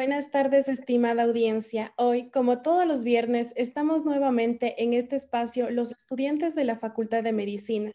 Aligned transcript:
Buenas 0.00 0.30
tardes, 0.30 0.70
estimada 0.70 1.24
audiencia. 1.24 1.92
Hoy, 1.98 2.30
como 2.30 2.62
todos 2.62 2.86
los 2.86 3.04
viernes, 3.04 3.52
estamos 3.54 4.02
nuevamente 4.02 4.82
en 4.82 4.94
este 4.94 5.14
espacio 5.14 5.68
los 5.68 5.92
estudiantes 5.92 6.54
de 6.54 6.64
la 6.64 6.78
Facultad 6.78 7.22
de 7.22 7.34
Medicina, 7.34 7.92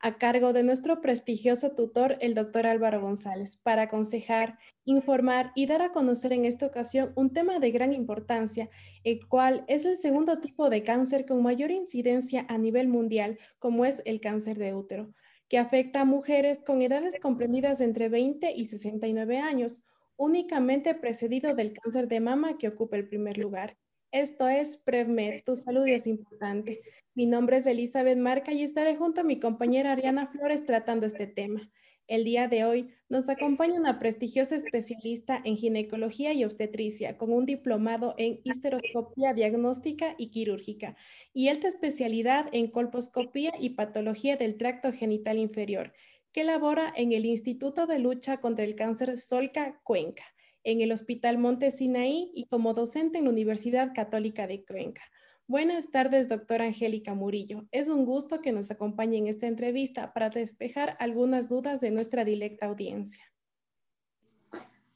a 0.00 0.16
cargo 0.16 0.54
de 0.54 0.62
nuestro 0.62 1.02
prestigioso 1.02 1.74
tutor, 1.74 2.16
el 2.22 2.32
doctor 2.32 2.66
Álvaro 2.66 3.02
González, 3.02 3.58
para 3.62 3.82
aconsejar, 3.82 4.58
informar 4.86 5.52
y 5.54 5.66
dar 5.66 5.82
a 5.82 5.92
conocer 5.92 6.32
en 6.32 6.46
esta 6.46 6.64
ocasión 6.64 7.12
un 7.16 7.34
tema 7.34 7.58
de 7.58 7.70
gran 7.70 7.92
importancia, 7.92 8.70
el 9.04 9.28
cual 9.28 9.66
es 9.68 9.84
el 9.84 9.98
segundo 9.98 10.40
tipo 10.40 10.70
de 10.70 10.82
cáncer 10.82 11.26
con 11.26 11.42
mayor 11.42 11.70
incidencia 11.70 12.46
a 12.48 12.56
nivel 12.56 12.88
mundial, 12.88 13.38
como 13.58 13.84
es 13.84 14.00
el 14.06 14.22
cáncer 14.22 14.56
de 14.56 14.72
útero, 14.72 15.12
que 15.50 15.58
afecta 15.58 16.00
a 16.00 16.06
mujeres 16.06 16.60
con 16.64 16.80
edades 16.80 17.20
comprendidas 17.20 17.82
entre 17.82 18.08
20 18.08 18.54
y 18.56 18.64
69 18.64 19.36
años 19.36 19.82
únicamente 20.22 20.94
precedido 20.94 21.52
del 21.56 21.72
cáncer 21.72 22.06
de 22.06 22.20
mama 22.20 22.56
que 22.56 22.68
ocupa 22.68 22.96
el 22.96 23.08
primer 23.08 23.38
lugar. 23.38 23.76
Esto 24.12 24.48
es 24.48 24.76
PrevMed, 24.76 25.42
tu 25.44 25.56
salud 25.56 25.84
es 25.88 26.06
importante. 26.06 26.80
Mi 27.12 27.26
nombre 27.26 27.56
es 27.56 27.66
Elizabeth 27.66 28.18
Marca 28.18 28.52
y 28.52 28.62
estaré 28.62 28.94
junto 28.94 29.22
a 29.22 29.24
mi 29.24 29.40
compañera 29.40 29.90
Ariana 29.90 30.28
Flores 30.28 30.64
tratando 30.64 31.06
este 31.06 31.26
tema. 31.26 31.68
El 32.06 32.22
día 32.22 32.46
de 32.46 32.64
hoy 32.64 32.94
nos 33.08 33.28
acompaña 33.28 33.80
una 33.80 33.98
prestigiosa 33.98 34.54
especialista 34.54 35.40
en 35.44 35.56
ginecología 35.56 36.32
y 36.34 36.44
obstetricia 36.44 37.18
con 37.18 37.32
un 37.32 37.44
diplomado 37.44 38.14
en 38.16 38.40
histeroscopía 38.44 39.34
diagnóstica 39.34 40.14
y 40.18 40.30
quirúrgica 40.30 40.94
y 41.32 41.48
alta 41.48 41.66
especialidad 41.66 42.48
en 42.52 42.68
colposcopía 42.68 43.54
y 43.58 43.70
patología 43.70 44.36
del 44.36 44.56
tracto 44.56 44.92
genital 44.92 45.38
inferior 45.38 45.92
que 46.32 46.44
labora 46.44 46.92
en 46.96 47.12
el 47.12 47.26
Instituto 47.26 47.86
de 47.86 47.98
Lucha 47.98 48.38
contra 48.38 48.64
el 48.64 48.74
Cáncer 48.74 49.18
Solca 49.18 49.80
Cuenca, 49.84 50.24
en 50.64 50.80
el 50.80 50.92
Hospital 50.92 51.38
Monte 51.38 51.70
Sinaí 51.70 52.32
y 52.34 52.46
como 52.46 52.72
docente 52.72 53.18
en 53.18 53.24
la 53.24 53.30
Universidad 53.30 53.92
Católica 53.94 54.46
de 54.46 54.64
Cuenca. 54.64 55.02
Buenas 55.46 55.90
tardes, 55.90 56.28
doctora 56.28 56.64
Angélica 56.64 57.14
Murillo. 57.14 57.66
Es 57.72 57.88
un 57.88 58.06
gusto 58.06 58.40
que 58.40 58.52
nos 58.52 58.70
acompañe 58.70 59.18
en 59.18 59.26
esta 59.26 59.46
entrevista 59.46 60.14
para 60.14 60.30
despejar 60.30 60.96
algunas 60.98 61.50
dudas 61.50 61.80
de 61.80 61.90
nuestra 61.90 62.24
directa 62.24 62.66
audiencia. 62.66 63.22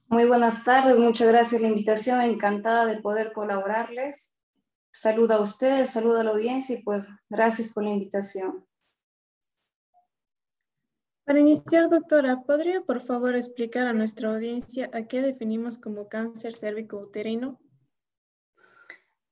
Muy 0.09 0.25
buenas 0.25 0.65
tardes, 0.65 0.97
muchas 0.97 1.29
gracias 1.29 1.61
por 1.61 1.63
la 1.63 1.69
invitación, 1.69 2.21
encantada 2.23 2.87
de 2.87 3.01
poder 3.01 3.33
colaborarles. 3.33 4.39
Saludo 4.91 5.35
a 5.35 5.41
ustedes, 5.43 5.91
saludo 5.91 6.21
a 6.21 6.25
la 6.25 6.31
audiencia 6.31 6.79
y 6.79 6.83
pues 6.83 7.09
gracias 7.29 7.69
por 7.69 7.83
la 7.83 7.91
invitación. 7.91 8.65
Para 11.27 11.41
iniciar, 11.41 11.91
doctora, 11.91 12.43
¿podría 12.47 12.83
por 12.83 13.01
favor 13.01 13.35
explicar 13.35 13.85
a 13.89 13.93
nuestra 13.93 14.33
audiencia 14.33 14.89
a 14.93 15.09
qué 15.09 15.23
definimos 15.23 15.77
como 15.77 16.09
cáncer 16.09 16.55
cérvico-uterino? 16.55 17.59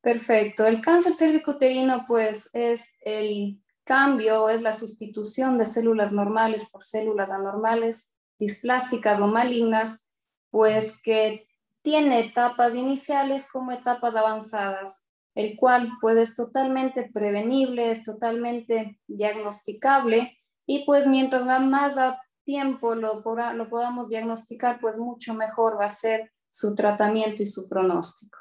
Perfecto. 0.00 0.66
El 0.66 0.80
cáncer 0.80 1.12
cérvico-uterino, 1.12 2.04
pues, 2.08 2.50
es 2.52 2.94
el 3.02 3.62
cambio, 3.84 4.48
es 4.48 4.60
la 4.60 4.72
sustitución 4.72 5.56
de 5.56 5.66
células 5.66 6.12
normales 6.12 6.68
por 6.68 6.82
células 6.82 7.30
anormales, 7.30 8.10
displásicas 8.40 9.20
o 9.20 9.28
malignas, 9.28 10.08
pues 10.50 10.98
que 11.00 11.46
tiene 11.82 12.18
etapas 12.18 12.74
iniciales 12.74 13.46
como 13.46 13.70
etapas 13.70 14.16
avanzadas, 14.16 15.06
el 15.36 15.56
cual 15.56 15.90
pues 16.00 16.16
es 16.18 16.34
totalmente 16.34 17.08
prevenible, 17.12 17.92
es 17.92 18.02
totalmente 18.02 18.98
diagnosticable 19.06 20.36
y 20.66 20.84
pues 20.84 21.06
mientras 21.06 21.44
más 21.60 21.98
a 21.98 22.20
tiempo 22.44 22.94
lo, 22.94 23.22
lo 23.22 23.68
podamos 23.68 24.08
diagnosticar, 24.08 24.80
pues 24.80 24.96
mucho 24.98 25.34
mejor 25.34 25.80
va 25.80 25.86
a 25.86 25.88
ser 25.88 26.32
su 26.50 26.74
tratamiento 26.74 27.42
y 27.42 27.46
su 27.46 27.68
pronóstico. 27.68 28.39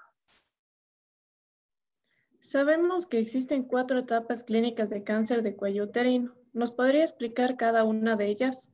Sabemos 2.40 3.08
que 3.08 3.20
existen 3.20 3.64
cuatro 3.64 4.00
etapas 4.00 4.44
clínicas 4.44 4.90
de 4.90 5.03
cáncer 5.03 5.44
de 5.44 5.56
cuello 5.56 5.86
uterino. 5.86 6.36
¿Nos 6.52 6.72
podría 6.72 7.03
explicar 7.03 7.56
cada 7.56 7.86
una 7.86 8.16
de 8.16 8.28
ellas? 8.28 8.69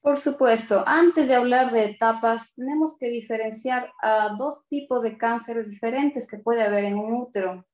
Por 0.00 0.18
supuesto, 0.18 0.82
antes 0.86 1.28
de 1.28 1.34
hablar 1.34 1.72
de 1.72 1.84
etapas, 1.84 2.54
tenemos 2.54 2.96
que 2.98 3.08
diferenciar 3.10 3.92
a 4.00 4.34
dos 4.38 4.66
tipos 4.66 5.02
de 5.02 5.18
cánceres 5.18 5.68
diferentes 5.68 6.26
que 6.26 6.38
puede 6.38 6.62
haber 6.62 6.84
en 6.84 6.98
un 6.98 7.12
útero. 7.12 7.66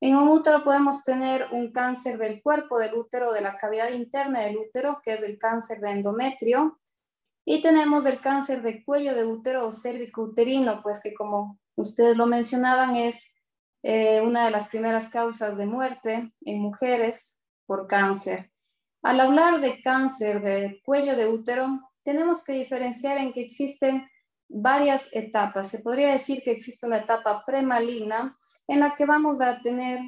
En 0.00 0.16
un 0.16 0.28
útero 0.28 0.64
podemos 0.64 1.02
tener 1.02 1.48
un 1.52 1.72
cáncer 1.72 2.18
del 2.18 2.42
cuerpo 2.42 2.78
del 2.78 2.94
útero, 2.94 3.32
de 3.32 3.40
la 3.40 3.56
cavidad 3.56 3.90
interna 3.90 4.40
del 4.40 4.58
útero, 4.58 5.00
que 5.02 5.14
es 5.14 5.22
el 5.22 5.38
cáncer 5.38 5.80
de 5.80 5.90
endometrio. 5.90 6.78
Y 7.46 7.60
tenemos 7.60 8.06
el 8.06 8.20
cáncer 8.20 8.62
de 8.62 8.84
cuello 8.84 9.14
de 9.14 9.24
útero 9.24 9.66
o 9.66 9.72
cérvico 9.72 10.22
uterino, 10.22 10.82
pues 10.82 11.00
que 11.00 11.14
como 11.14 11.58
ustedes 11.76 12.16
lo 12.16 12.26
mencionaban 12.26 12.96
es 12.96 13.34
eh, 13.82 14.20
una 14.22 14.46
de 14.46 14.50
las 14.50 14.68
primeras 14.68 15.08
causas 15.08 15.56
de 15.58 15.66
muerte 15.66 16.32
en 16.40 16.60
mujeres 16.60 17.40
por 17.66 17.86
cáncer. 17.86 18.50
Al 19.02 19.20
hablar 19.20 19.60
de 19.60 19.82
cáncer 19.82 20.42
de 20.42 20.80
cuello 20.84 21.16
de 21.16 21.28
útero, 21.28 21.92
tenemos 22.02 22.42
que 22.42 22.54
diferenciar 22.54 23.18
en 23.18 23.32
que 23.32 23.42
existen 23.42 24.08
varias 24.54 25.08
etapas. 25.12 25.68
Se 25.68 25.80
podría 25.80 26.12
decir 26.12 26.42
que 26.44 26.52
existe 26.52 26.86
una 26.86 26.98
etapa 26.98 27.44
premaligna 27.44 28.36
en 28.68 28.80
la 28.80 28.94
que 28.94 29.04
vamos 29.04 29.40
a 29.40 29.60
tener 29.60 29.98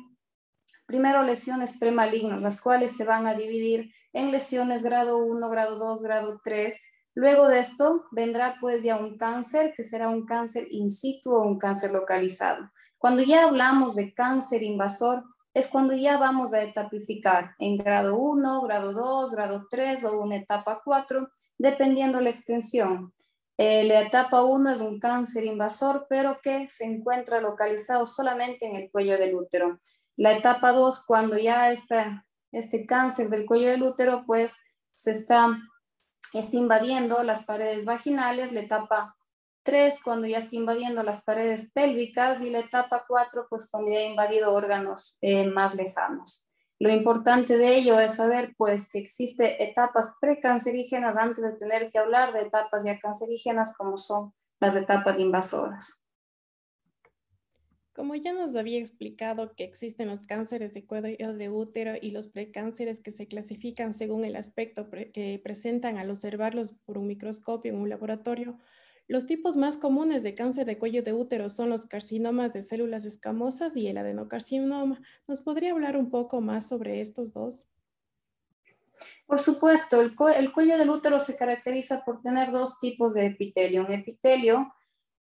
primero 0.87 1.25
lesiones 1.25 1.77
premalignas, 1.77 2.41
las 2.41 2.61
cuales 2.61 2.97
se 2.97 3.05
van 3.05 3.27
a 3.27 3.35
dividir 3.35 3.93
en 4.13 4.31
lesiones 4.31 4.85
grado 4.85 5.19
1, 5.19 5.51
grado 5.51 5.79
2, 5.79 6.01
grado 6.01 6.41
3. 6.45 6.93
Luego 7.15 7.49
de 7.49 7.59
esto 7.59 8.05
vendrá 8.13 8.57
pues 8.61 8.85
ya 8.85 8.97
un 8.97 9.19
cáncer, 9.19 9.75
que 9.77 9.83
será 9.83 10.09
un 10.09 10.25
cáncer 10.25 10.69
in 10.71 10.91
situ 10.91 11.35
o 11.35 11.43
un 11.43 11.59
cáncer 11.59 11.91
localizado. 11.91 12.71
Cuando 12.99 13.23
ya 13.23 13.45
hablamos 13.45 13.97
de 13.97 14.15
cáncer 14.15 14.63
invasor, 14.63 15.25
es 15.55 15.69
cuando 15.69 15.95
ya 15.95 16.19
vamos 16.19 16.53
a 16.53 16.63
etapificar 16.63 17.57
en 17.59 17.79
grado 17.79 18.17
1, 18.19 18.63
grado 18.63 18.93
2, 18.93 19.33
grado 19.33 19.67
3 19.69 20.05
o 20.05 20.21
una 20.21 20.37
etapa 20.37 20.83
4, 20.85 21.29
dependiendo 21.59 22.21
la 22.21 22.31
extensión. 22.31 23.13
Eh, 23.59 23.85
la 23.85 24.03
etapa 24.03 24.43
1 24.45 24.71
es 24.71 24.81
un 24.81 25.01
cáncer 25.01 25.45
invasor, 25.45 26.07
pero 26.09 26.41
que 26.43 26.69
se 26.69 26.85
encuentra 26.85 27.41
localizado 27.41 28.07
solamente 28.07 28.67
en 28.67 28.77
el 28.77 28.91
cuello 28.91 29.17
del 29.17 29.35
útero. 29.35 29.79
La 30.17 30.33
etapa 30.33 30.73
2, 30.73 31.05
cuando 31.07 31.39
ya 31.39 31.71
está 31.71 32.27
este 32.53 32.87
cáncer 32.87 33.29
del 33.31 33.47
cuello 33.47 33.69
del 33.71 33.83
útero, 33.83 34.25
pues 34.27 34.57
se 34.95 35.13
está, 35.13 35.59
está 36.33 36.57
invadiendo 36.57 37.23
las 37.23 37.45
paredes 37.45 37.85
vaginales. 37.85 38.53
La 38.53 38.61
etapa 38.61 39.17
3, 39.63 40.01
cuando 40.03 40.27
ya 40.27 40.39
está 40.39 40.57
invadiendo 40.57 41.03
las 41.03 41.23
paredes 41.23 41.71
pélvicas. 41.73 42.41
Y 42.41 42.51
la 42.51 42.61
etapa 42.61 43.05
4, 43.07 43.47
pues 43.49 43.69
cuando 43.71 43.91
ya 43.91 43.99
ha 43.99 44.05
invadido 44.05 44.55
órganos 44.55 45.19
eh, 45.21 45.47
más 45.49 45.75
lejanos. 45.75 46.46
Lo 46.79 46.93
importante 46.93 47.57
de 47.57 47.77
ello 47.77 47.99
es 47.99 48.17
saber 48.17 48.55
pues 48.59 48.89
que 48.91 48.99
existe 48.99 49.65
etapas 49.65 50.15
precancerígenas 50.21 51.17
antes 51.17 51.43
de 51.43 51.53
tener 51.57 51.91
que 51.91 51.99
hablar 51.99 52.35
de 52.35 52.43
etapas 52.43 52.85
ya 52.85 52.99
cancerígenas 52.99 53.75
como 53.77 53.97
son 53.97 54.35
las 54.61 54.77
etapas 54.77 55.19
invasoras. 55.19 56.03
Como 57.95 58.15
ya 58.15 58.35
nos 58.35 58.55
había 58.57 58.79
explicado 58.79 59.55
que 59.55 59.65
existen 59.65 60.09
los 60.09 60.27
cánceres 60.27 60.75
de 60.75 60.85
cuello 60.85 61.33
de 61.33 61.49
útero 61.49 61.95
y 61.99 62.11
los 62.11 62.29
precánceres 62.29 63.01
que 63.01 63.11
se 63.11 63.27
clasifican 63.27 63.95
según 63.95 64.27
el 64.27 64.37
aspecto 64.37 64.91
que 64.91 65.41
presentan 65.43 65.97
al 65.97 66.11
observarlos 66.11 66.75
por 66.85 66.99
un 66.99 67.07
microscopio 67.07 67.73
en 67.73 67.81
un 67.81 67.89
laboratorio, 67.89 68.59
los 69.09 69.27
tipos 69.27 69.57
más 69.57 69.77
comunes 69.77 70.23
de 70.23 70.35
cáncer 70.35 70.67
de 70.67 70.79
cuello 70.79 71.03
de 71.03 71.13
útero 71.13 71.49
son 71.49 71.71
los 71.71 71.87
carcinomas 71.87 72.53
de 72.53 72.63
células 72.63 73.05
escamosas 73.05 73.77
y 73.77 73.87
el 73.87 73.99
adenocarcinoma. 73.99 75.01
¿Nos 75.29 75.41
podría 75.41 75.73
hablar 75.73 75.97
un 75.97 76.11
poco 76.11 76.41
más 76.41 76.69
sobre 76.69 77.01
estos 77.01 77.33
dos? 77.33 77.67
Por 79.27 79.41
supuesto, 79.41 80.01
el, 80.01 80.15
cuello 80.53 80.79
del 80.79 80.91
útero 80.91 81.21
se 81.21 81.37
caracteriza 81.37 82.05
por 82.05 82.21
tener 82.21 82.51
dos 82.51 82.79
tipos 82.79 83.15
de 83.15 83.27
epitelio. 83.27 83.85
Un 83.85 83.93
epitelio 83.93 84.73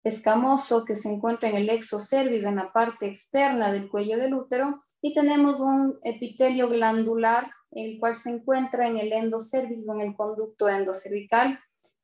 escamoso 0.04 0.86
que 0.86 0.96
se 0.96 1.10
encuentra 1.10 1.50
en 1.50 1.56
el 1.56 1.70
exocervis, 1.70 2.46
en 2.46 2.56
la 2.56 2.72
parte 2.72 3.08
externa 3.08 3.72
del 3.72 3.90
cuello 3.90 4.18
del 4.18 4.34
útero, 4.34 4.82
y 5.02 5.14
tenemos 5.14 5.60
un 5.60 6.00
epitelio 6.04 6.70
glandular, 6.70 7.52
el 7.72 8.00
cual 8.00 8.16
se 8.16 8.32
encuentra 8.32 8.88
en 8.88 8.98
el 8.98 9.12
endocervis 9.14 9.88
o 9.88 9.94
en 9.94 10.02
el 10.02 10.16
conducto 10.16 10.68
endocervical, 10.68 11.60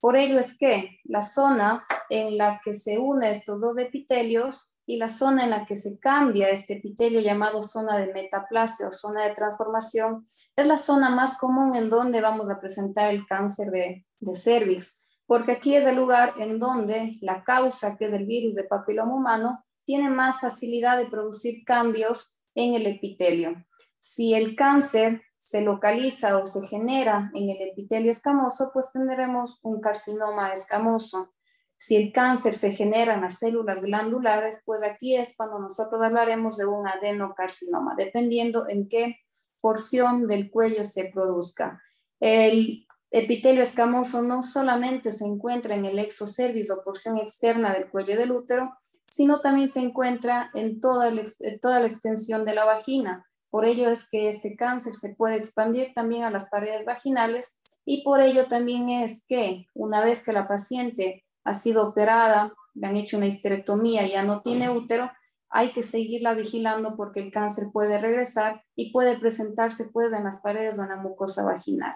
por 0.05 0.17
ello 0.17 0.37
es 0.37 0.55
que 0.55 0.99
la 1.05 1.23
zona 1.23 1.83
en 2.11 2.37
la 2.37 2.61
que 2.63 2.75
se 2.75 2.99
une 2.99 3.31
estos 3.31 3.59
dos 3.59 3.75
epitelios 3.79 4.71
y 4.85 4.97
la 4.97 5.07
zona 5.07 5.45
en 5.45 5.49
la 5.49 5.65
que 5.65 5.75
se 5.75 5.97
cambia 5.97 6.51
este 6.51 6.73
epitelio 6.73 7.21
llamado 7.21 7.63
zona 7.63 7.97
de 7.97 8.13
metaplasia 8.13 8.87
o 8.87 8.91
zona 8.91 9.23
de 9.23 9.33
transformación 9.33 10.23
es 10.55 10.67
la 10.67 10.77
zona 10.77 11.09
más 11.09 11.39
común 11.39 11.75
en 11.75 11.89
donde 11.89 12.21
vamos 12.21 12.47
a 12.51 12.59
presentar 12.59 13.11
el 13.11 13.25
cáncer 13.25 13.71
de, 13.71 14.05
de 14.19 14.35
cervix, 14.35 14.99
porque 15.25 15.53
aquí 15.53 15.75
es 15.75 15.85
el 15.85 15.95
lugar 15.95 16.35
en 16.37 16.59
donde 16.59 17.17
la 17.21 17.43
causa, 17.43 17.97
que 17.97 18.05
es 18.05 18.13
el 18.13 18.27
virus 18.27 18.53
de 18.53 18.65
papiloma 18.65 19.15
humano, 19.15 19.65
tiene 19.85 20.11
más 20.11 20.39
facilidad 20.39 20.99
de 20.99 21.07
producir 21.07 21.63
cambios 21.65 22.37
en 22.53 22.75
el 22.75 22.85
epitelio. 22.85 23.55
Si 23.97 24.35
el 24.35 24.55
cáncer 24.55 25.23
se 25.45 25.61
localiza 25.61 26.39
o 26.39 26.45
se 26.47 26.65
genera 26.65 27.29
en 27.35 27.51
el 27.51 27.69
epitelio 27.69 28.09
escamoso, 28.09 28.71
pues 28.73 28.91
tendremos 28.91 29.59
un 29.61 29.79
carcinoma 29.79 30.51
escamoso. 30.51 31.35
Si 31.75 31.95
el 31.95 32.11
cáncer 32.11 32.55
se 32.55 32.71
genera 32.71 33.13
en 33.13 33.21
las 33.21 33.37
células 33.37 33.79
glandulares, 33.81 34.63
pues 34.65 34.81
aquí 34.81 35.15
es 35.15 35.35
cuando 35.37 35.59
nosotros 35.59 36.01
hablaremos 36.01 36.57
de 36.57 36.65
un 36.65 36.87
adenocarcinoma, 36.87 37.93
dependiendo 37.95 38.67
en 38.67 38.87
qué 38.89 39.17
porción 39.61 40.27
del 40.27 40.49
cuello 40.49 40.83
se 40.83 41.11
produzca. 41.13 41.79
El 42.19 42.87
epitelio 43.11 43.61
escamoso 43.61 44.23
no 44.23 44.41
solamente 44.41 45.11
se 45.11 45.25
encuentra 45.25 45.75
en 45.75 45.85
el 45.85 45.99
exocervix 45.99 46.71
o 46.71 46.83
porción 46.83 47.19
externa 47.19 47.71
del 47.71 47.91
cuello 47.91 48.17
del 48.17 48.31
útero, 48.31 48.73
sino 49.05 49.41
también 49.41 49.69
se 49.69 49.81
encuentra 49.81 50.49
en 50.55 50.81
toda, 50.81 51.13
toda 51.61 51.81
la 51.81 51.85
extensión 51.85 52.45
de 52.45 52.55
la 52.55 52.65
vagina. 52.65 53.27
Por 53.55 53.63
ello 53.63 53.89
es 53.89 54.09
que 54.09 54.27
este 54.27 54.57
cáncer 54.57 54.95
se 54.95 55.15
puede 55.15 55.37
expandir 55.37 55.93
también 55.93 56.23
a 56.23 56.29
las 56.29 56.49
paredes 56.49 56.83
vaginales 56.83 57.57
y 57.85 58.03
por 58.03 58.19
ello 58.19 58.49
también 58.49 58.89
es 58.89 59.25
que 59.25 59.67
una 59.73 60.03
vez 60.03 60.25
que 60.25 60.33
la 60.33 60.45
paciente 60.45 61.23
ha 61.45 61.53
sido 61.53 61.87
operada, 61.87 62.53
le 62.73 62.85
han 62.85 62.97
hecho 62.97 63.15
una 63.15 63.27
histerectomía, 63.27 64.05
ya 64.07 64.23
no 64.23 64.41
tiene 64.41 64.69
útero, 64.69 65.09
hay 65.47 65.71
que 65.71 65.83
seguirla 65.83 66.33
vigilando 66.33 66.97
porque 66.97 67.21
el 67.21 67.31
cáncer 67.31 67.67
puede 67.71 67.97
regresar 67.97 68.61
y 68.75 68.91
puede 68.91 69.17
presentarse 69.17 69.85
pues 69.85 70.11
en 70.11 70.25
las 70.25 70.41
paredes 70.41 70.77
en 70.77 70.89
la 70.89 70.97
mucosa 70.97 71.45
vaginal. 71.45 71.95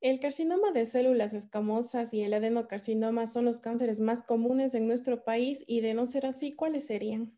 El 0.00 0.20
carcinoma 0.20 0.70
de 0.70 0.86
células 0.86 1.34
escamosas 1.34 2.14
y 2.14 2.22
el 2.22 2.32
adenocarcinoma 2.34 3.26
son 3.26 3.46
los 3.46 3.58
cánceres 3.58 3.98
más 3.98 4.22
comunes 4.22 4.76
en 4.76 4.86
nuestro 4.86 5.24
país 5.24 5.64
y 5.66 5.80
de 5.80 5.94
no 5.94 6.06
ser 6.06 6.26
así, 6.26 6.52
¿cuáles 6.52 6.86
serían? 6.86 7.36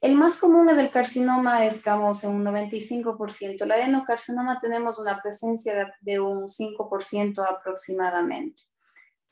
El 0.00 0.14
más 0.14 0.36
común 0.36 0.68
es 0.68 0.78
el 0.78 0.92
carcinoma 0.92 1.64
escamoso, 1.64 2.30
un 2.30 2.44
95%. 2.44 3.62
El 3.62 3.72
adenocarcinoma 3.72 4.60
tenemos 4.60 4.96
una 4.96 5.20
presencia 5.20 5.92
de, 6.00 6.20
un 6.20 6.46
5% 6.46 7.44
aproximadamente. 7.44 8.62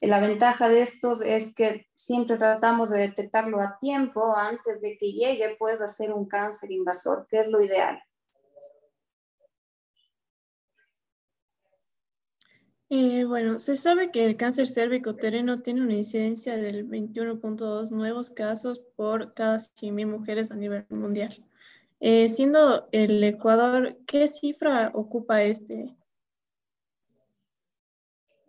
La 0.00 0.20
ventaja 0.20 0.68
de 0.68 0.82
estos 0.82 1.22
es 1.22 1.54
que 1.54 1.86
siempre 1.94 2.36
tratamos 2.36 2.90
de 2.90 2.98
detectarlo 2.98 3.60
a 3.60 3.78
tiempo 3.78 4.36
antes 4.36 4.80
de 4.80 4.98
que 4.98 5.12
llegue, 5.12 5.56
puedes 5.56 5.80
hacer 5.80 6.12
un 6.12 6.26
cáncer 6.26 6.72
invasor, 6.72 7.26
que 7.30 7.38
es 7.38 7.48
lo 7.48 7.60
ideal. 7.60 8.02
Eh, 12.88 13.24
bueno, 13.24 13.58
se 13.58 13.74
sabe 13.74 14.12
que 14.12 14.24
el 14.24 14.36
cáncer 14.36 14.68
cérvico-uterino 14.68 15.60
tiene 15.60 15.82
una 15.82 15.94
incidencia 15.94 16.56
del 16.56 16.88
21.2 16.88 17.90
nuevos 17.90 18.30
casos 18.30 18.80
por 18.94 19.34
cada 19.34 19.58
100.000 19.58 20.06
mujeres 20.06 20.52
a 20.52 20.54
nivel 20.54 20.86
mundial. 20.90 21.44
Eh, 21.98 22.28
siendo 22.28 22.88
el 22.92 23.24
Ecuador, 23.24 23.96
¿qué 24.06 24.28
cifra 24.28 24.90
ocupa 24.94 25.42
este? 25.42 25.96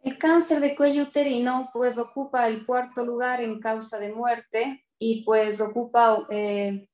El 0.03 0.17
cáncer 0.19 0.59
de 0.59 0.75
cuello 0.75 1.03
uterino 1.03 1.69
pues 1.73 1.97
ocupa 1.97 2.47
el 2.47 2.65
cuarto 2.65 3.03
lugar 3.03 3.41
en 3.41 3.59
causa 3.59 3.97
de 3.97 4.13
muerte 4.13 4.85
y 4.99 5.23
pues 5.23 5.59
ocupa 5.61 6.27
eh, 6.29 6.87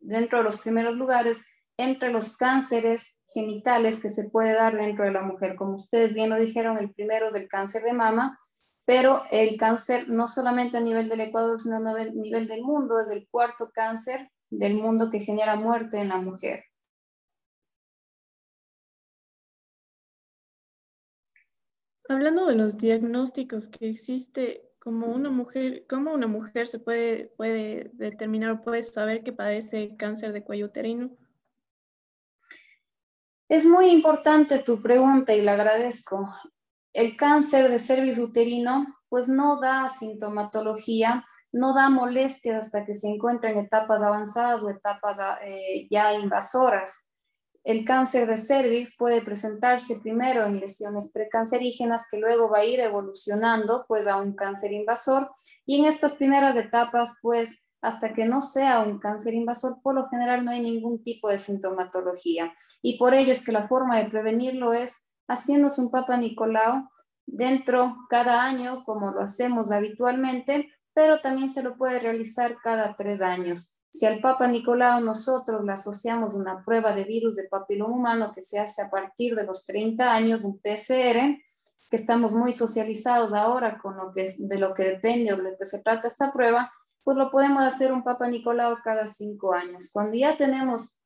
dentro 0.00 0.38
de 0.38 0.44
los 0.44 0.56
primeros 0.56 0.96
lugares 0.96 1.44
entre 1.78 2.10
los 2.10 2.36
cánceres 2.36 3.20
genitales 3.32 4.02
que 4.02 4.08
se 4.08 4.28
puede 4.28 4.52
dar 4.52 4.76
dentro 4.76 5.04
de 5.04 5.12
la 5.12 5.22
mujer. 5.22 5.54
Como 5.56 5.76
ustedes 5.76 6.12
bien 6.12 6.28
lo 6.28 6.36
dijeron, 6.36 6.76
el 6.76 6.92
primero 6.92 7.28
es 7.28 7.34
el 7.36 7.48
cáncer 7.48 7.84
de 7.84 7.92
mama, 7.92 8.36
pero 8.84 9.22
el 9.30 9.56
cáncer 9.56 10.08
no 10.08 10.26
solamente 10.26 10.76
a 10.76 10.80
nivel 10.80 11.08
del 11.08 11.20
Ecuador, 11.20 11.60
sino 11.60 11.76
a 11.76 12.04
nivel 12.10 12.48
del 12.48 12.62
mundo, 12.62 13.00
es 13.00 13.08
el 13.10 13.28
cuarto 13.30 13.70
cáncer 13.72 14.28
del 14.50 14.74
mundo 14.74 15.08
que 15.08 15.20
genera 15.20 15.54
muerte 15.54 15.98
en 15.98 16.08
la 16.08 16.18
mujer. 16.18 16.64
Hablando 22.08 22.46
de 22.46 22.56
los 22.56 22.76
diagnósticos 22.76 23.68
que 23.68 23.90
existe, 23.90 24.64
como 24.78 25.08
una 25.08 25.30
mujer, 25.30 25.84
¿cómo 25.88 26.12
una 26.12 26.26
mujer 26.26 26.66
se 26.66 26.78
puede, 26.80 27.26
puede 27.36 27.90
determinar 27.92 28.52
o 28.52 28.62
puede 28.62 28.82
saber 28.82 29.22
que 29.22 29.32
padece 29.32 29.94
cáncer 29.96 30.32
de 30.32 30.42
cuello 30.42 30.66
uterino? 30.66 31.10
Es 33.48 33.64
muy 33.64 33.88
importante 33.88 34.58
tu 34.58 34.82
pregunta 34.82 35.34
y 35.34 35.40
la 35.40 35.52
agradezco. 35.52 36.28
El 36.92 37.16
cáncer 37.16 37.70
de 37.70 37.78
cervix 37.78 38.18
uterino 38.18 38.86
pues 39.08 39.30
no 39.30 39.58
da 39.58 39.88
sintomatología, 39.88 41.24
no 41.50 41.72
da 41.72 41.88
molestia 41.88 42.58
hasta 42.58 42.84
que 42.84 42.92
se 42.92 43.08
encuentra 43.08 43.50
en 43.50 43.58
etapas 43.58 44.02
avanzadas 44.02 44.62
o 44.62 44.68
etapas 44.68 45.18
eh, 45.42 45.88
ya 45.90 46.12
invasoras. 46.12 47.10
El 47.64 47.86
cáncer 47.86 48.26
de 48.26 48.36
cervix 48.36 48.94
puede 48.96 49.22
presentarse 49.22 49.96
primero 49.96 50.44
en 50.44 50.60
lesiones 50.60 51.10
precancerígenas 51.10 52.06
que 52.10 52.18
luego 52.18 52.50
va 52.50 52.58
a 52.58 52.64
ir 52.64 52.80
evolucionando 52.80 53.86
pues 53.88 54.06
a 54.06 54.16
un 54.16 54.34
cáncer 54.34 54.72
invasor 54.72 55.30
y 55.64 55.78
en 55.78 55.86
estas 55.86 56.14
primeras 56.16 56.56
etapas 56.56 57.14
pues 57.22 57.62
hasta 57.80 58.12
que 58.12 58.26
no 58.26 58.42
sea 58.42 58.80
un 58.80 58.98
cáncer 58.98 59.34
invasor, 59.34 59.80
por 59.82 59.94
lo 59.94 60.08
general 60.08 60.44
no 60.44 60.50
hay 60.50 60.60
ningún 60.60 61.02
tipo 61.02 61.28
de 61.28 61.38
sintomatología. 61.38 62.52
Y 62.82 62.98
por 62.98 63.14
ello 63.14 63.32
es 63.32 63.44
que 63.44 63.52
la 63.52 63.66
forma 63.66 63.98
de 63.98 64.10
prevenirlo 64.10 64.72
es 64.72 65.04
haciéndose 65.28 65.80
un 65.80 65.90
Papa 65.90 66.16
Nicolau 66.16 66.88
dentro 67.26 67.96
cada 68.08 68.44
año, 68.44 68.84
como 68.84 69.12
lo 69.12 69.20
hacemos 69.20 69.70
habitualmente, 69.70 70.68
pero 70.94 71.20
también 71.20 71.50
se 71.50 71.62
lo 71.62 71.76
puede 71.76 72.00
realizar 72.00 72.56
cada 72.62 72.96
tres 72.96 73.20
años. 73.20 73.76
Si 73.90 74.06
al 74.06 74.20
Papa 74.20 74.46
Nicolau 74.48 75.00
nosotros 75.00 75.64
le 75.64 75.72
asociamos 75.72 76.34
una 76.34 76.64
prueba 76.64 76.94
de 76.94 77.04
virus 77.04 77.36
de 77.36 77.48
papiloma 77.48 77.94
humano 77.94 78.32
que 78.34 78.42
se 78.42 78.58
hace 78.58 78.82
a 78.82 78.90
partir 78.90 79.34
de 79.34 79.44
los 79.44 79.64
30 79.64 80.12
años, 80.12 80.44
un 80.44 80.58
PCR, 80.58 81.38
que 81.90 81.96
estamos 81.96 82.32
muy 82.32 82.52
socializados 82.52 83.32
ahora 83.32 83.78
con 83.78 83.96
lo 83.96 84.10
que 84.12 84.28
de 84.38 84.58
lo 84.58 84.74
que 84.74 84.84
depende 84.84 85.32
o 85.32 85.36
de 85.36 85.42
lo 85.42 85.56
que 85.56 85.64
se 85.64 85.78
trata 85.78 86.08
esta 86.08 86.32
prueba, 86.32 86.70
pues 87.04 87.16
lo 87.16 87.30
podemos 87.30 87.62
hacer 87.62 87.92
un 87.92 88.02
Papa 88.02 88.28
Nicolau 88.28 88.76
cada 88.82 89.06
cinco 89.06 89.54
años. 89.54 89.90
Cuando 89.92 90.16
ya 90.16 90.36
tenemos 90.36 90.96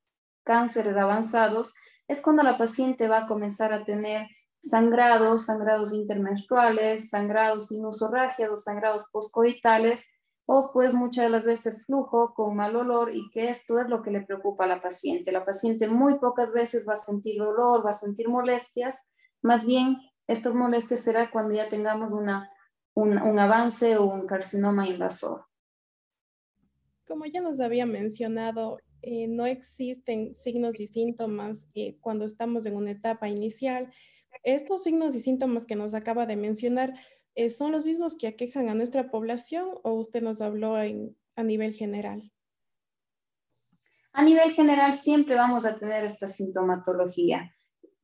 cánceres 0.44 0.97
avanzados, 0.97 1.75
es 2.09 2.21
cuando 2.21 2.43
la 2.43 2.59
paciente 2.59 3.09
va 3.09 3.19
a 3.19 3.27
comenzar 3.27 3.73
a 3.73 3.85
tener 3.85 4.27
sangrados, 4.59 5.47
sangrados 5.47 5.93
intermenstruales, 5.93 7.11
sangrados 7.11 7.69
sinusorrágicos, 7.69 8.65
sangrados 8.65 9.06
postcoitales, 9.11 10.09
o 10.47 10.71
pues 10.73 10.94
muchas 10.94 11.25
de 11.25 11.31
las 11.31 11.44
veces 11.44 11.85
flujo 11.87 12.35
con 12.35 12.56
mal 12.56 12.75
olor 12.77 13.15
y 13.15 13.31
que 13.31 13.49
esto 13.49 13.81
es 13.81 13.88
lo 13.88 14.03
que 14.03 14.11
le 14.11 14.23
preocupa 14.23 14.65
a 14.65 14.69
la 14.69 14.83
paciente. 14.83 15.33
La 15.33 15.45
paciente 15.45 15.88
muy 15.88 16.19
pocas 16.19 16.53
veces 16.53 16.87
va 16.88 16.95
a 16.95 16.97
sentir 16.97 17.38
dolor, 17.38 17.85
va 17.85 17.91
a 17.91 17.95
sentir 17.95 18.29
molestias, 18.29 19.09
más 19.40 19.64
bien 19.64 19.99
estas 20.26 20.55
molestias 20.55 21.00
será 21.00 21.31
cuando 21.31 21.55
ya 21.55 21.69
tengamos 21.69 22.12
una, 22.12 22.50
un 22.95 23.38
avance 23.38 23.97
o 23.97 24.05
un 24.05 24.26
carcinoma 24.26 24.87
invasor. 24.87 25.47
Como 27.12 27.26
ya 27.26 27.42
nos 27.42 27.61
había 27.61 27.85
mencionado, 27.85 28.78
eh, 29.02 29.28
no 29.28 29.45
existen 29.45 30.35
signos 30.35 30.81
y 30.81 30.87
síntomas 30.87 31.69
eh, 31.75 31.99
cuando 32.00 32.25
estamos 32.25 32.64
en 32.64 32.75
una 32.75 32.92
etapa 32.92 33.28
inicial. 33.28 33.92
Estos 34.45 34.85
signos 34.85 35.14
y 35.14 35.21
síntomas 35.21 35.66
que 35.66 35.76
nos 35.76 35.92
acaba 35.92 36.25
de 36.25 36.37
mencionar 36.37 36.95
eh, 37.35 37.50
son 37.50 37.71
los 37.71 37.85
mismos 37.85 38.16
que 38.16 38.28
aquejan 38.28 38.71
a 38.71 38.75
nuestra 38.75 39.11
población 39.11 39.69
o 39.83 39.92
usted 39.92 40.23
nos 40.23 40.40
habló 40.40 40.75
a 40.75 41.42
nivel 41.42 41.75
general. 41.75 42.33
A 44.14 44.23
nivel 44.23 44.50
general 44.52 44.95
siempre 44.95 45.35
vamos 45.35 45.66
a 45.66 45.76
tener 45.76 46.04
esta 46.04 46.26
sintomatología. 46.26 47.54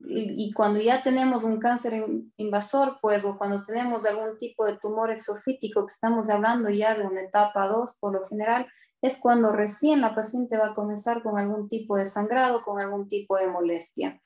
Y, 0.00 0.52
cuando 0.52 0.80
ya 0.80 1.00
tenemos 1.00 1.44
un 1.44 1.58
cáncer 1.58 1.94
invasor, 2.36 2.98
pues, 3.00 3.24
o 3.24 3.38
cuando 3.38 3.64
tenemos 3.64 4.04
algún 4.04 4.38
tipo 4.38 4.66
de 4.66 4.76
tumor 4.76 5.10
exofítico, 5.10 5.80
que 5.86 5.92
estamos 5.92 6.28
hablando 6.28 6.68
ya 6.68 6.94
de 6.94 7.04
una 7.04 7.22
etapa 7.22 7.66
2, 7.66 7.96
por 7.98 8.12
lo 8.12 8.24
general, 8.26 8.68
es 9.00 9.18
cuando 9.18 9.52
recién 9.52 10.00
la 10.00 10.14
paciente 10.14 10.56
va 10.56 10.68
a 10.68 10.74
comenzar 10.74 11.22
con 11.22 11.38
algún 11.38 11.68
tipo 11.68 11.96
de 11.96 12.06
sangrado, 12.06 12.62
con 12.62 12.80
algún 12.80 13.08
tipo 13.08 13.36
de 13.36 13.46
molestia. 13.46 14.20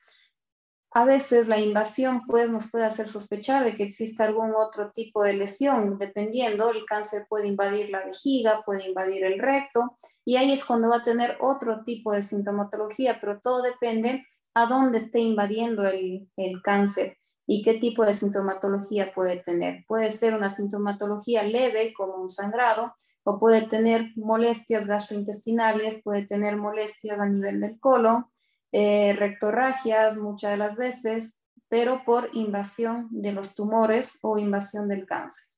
A 0.94 1.04
veces 1.06 1.48
la 1.48 1.58
invasión 1.58 2.20
pues, 2.26 2.50
nos 2.50 2.70
puede 2.70 2.84
hacer 2.84 3.08
sospechar 3.08 3.64
de 3.64 3.74
que 3.74 3.82
existe 3.82 4.22
algún 4.22 4.54
otro 4.54 4.90
tipo 4.90 5.22
de 5.24 5.32
lesión, 5.32 5.96
dependiendo, 5.96 6.70
el 6.70 6.84
cáncer 6.84 7.26
puede 7.28 7.48
invadir 7.48 7.88
la 7.88 8.04
vejiga, 8.04 8.62
puede 8.64 8.88
invadir 8.88 9.24
el 9.24 9.38
recto, 9.38 9.96
y 10.24 10.36
ahí 10.36 10.52
es 10.52 10.64
cuando 10.64 10.90
va 10.90 10.96
a 10.96 11.02
tener 11.02 11.38
otro 11.40 11.82
tipo 11.82 12.12
de 12.12 12.20
sintomatología, 12.20 13.18
pero 13.20 13.40
todo 13.40 13.62
depende 13.62 14.26
a 14.52 14.66
dónde 14.66 14.98
esté 14.98 15.20
invadiendo 15.20 15.86
el, 15.86 16.28
el 16.36 16.60
cáncer 16.62 17.16
y 17.54 17.60
qué 17.60 17.74
tipo 17.74 18.02
de 18.06 18.14
sintomatología 18.14 19.12
puede 19.12 19.36
tener. 19.36 19.84
Puede 19.86 20.10
ser 20.10 20.32
una 20.32 20.48
sintomatología 20.48 21.42
leve 21.42 21.92
como 21.92 22.14
un 22.14 22.30
sangrado 22.30 22.94
o 23.24 23.38
puede 23.38 23.60
tener 23.66 24.06
molestias 24.16 24.86
gastrointestinales, 24.86 26.00
puede 26.02 26.26
tener 26.26 26.56
molestias 26.56 27.20
a 27.20 27.26
nivel 27.26 27.60
del 27.60 27.78
colon, 27.78 28.24
eh, 28.72 29.12
rectorragias 29.18 30.16
muchas 30.16 30.52
de 30.52 30.56
las 30.56 30.76
veces, 30.76 31.40
pero 31.68 32.04
por 32.06 32.30
invasión 32.32 33.08
de 33.10 33.32
los 33.32 33.54
tumores 33.54 34.18
o 34.22 34.38
invasión 34.38 34.88
del 34.88 35.04
cáncer. 35.04 35.52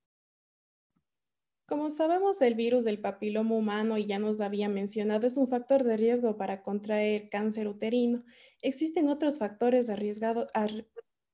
Como 1.67 1.91
sabemos, 1.91 2.43
el 2.43 2.57
virus 2.57 2.85
del 2.85 3.01
papiloma 3.01 3.55
humano, 3.55 3.99
y 3.99 4.07
ya 4.07 4.19
nos 4.19 4.41
había 4.41 4.69
mencionado, 4.69 5.29
es 5.29 5.37
un 5.37 5.47
factor 5.47 5.85
de 5.85 5.97
riesgo 5.97 6.37
para 6.37 6.61
contraer 6.63 7.29
cáncer 7.31 7.69
uterino. 7.69 8.25
¿Existen 8.61 9.09
otros 9.09 9.39
factores 9.39 9.89
arriesgados, 9.89 10.49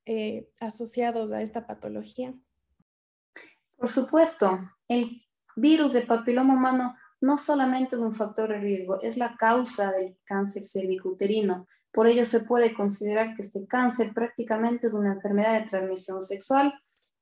eh, 0.05 0.49
asociados 0.59 1.31
a 1.31 1.41
esta 1.41 1.67
patología? 1.67 2.33
Por 3.77 3.89
supuesto, 3.89 4.59
el 4.87 5.23
virus 5.55 5.93
de 5.93 6.01
papiloma 6.01 6.53
humano 6.53 6.95
no 7.21 7.37
solamente 7.37 7.95
es 7.95 8.01
un 8.01 8.13
factor 8.13 8.49
de 8.49 8.59
riesgo, 8.59 8.99
es 9.01 9.17
la 9.17 9.35
causa 9.37 9.91
del 9.91 10.17
cáncer 10.23 10.65
cervicuterino. 10.65 11.67
Por 11.91 12.07
ello 12.07 12.25
se 12.25 12.39
puede 12.39 12.73
considerar 12.73 13.35
que 13.35 13.43
este 13.43 13.67
cáncer 13.67 14.13
prácticamente 14.13 14.87
es 14.87 14.93
una 14.93 15.13
enfermedad 15.13 15.59
de 15.59 15.67
transmisión 15.67 16.21
sexual 16.21 16.73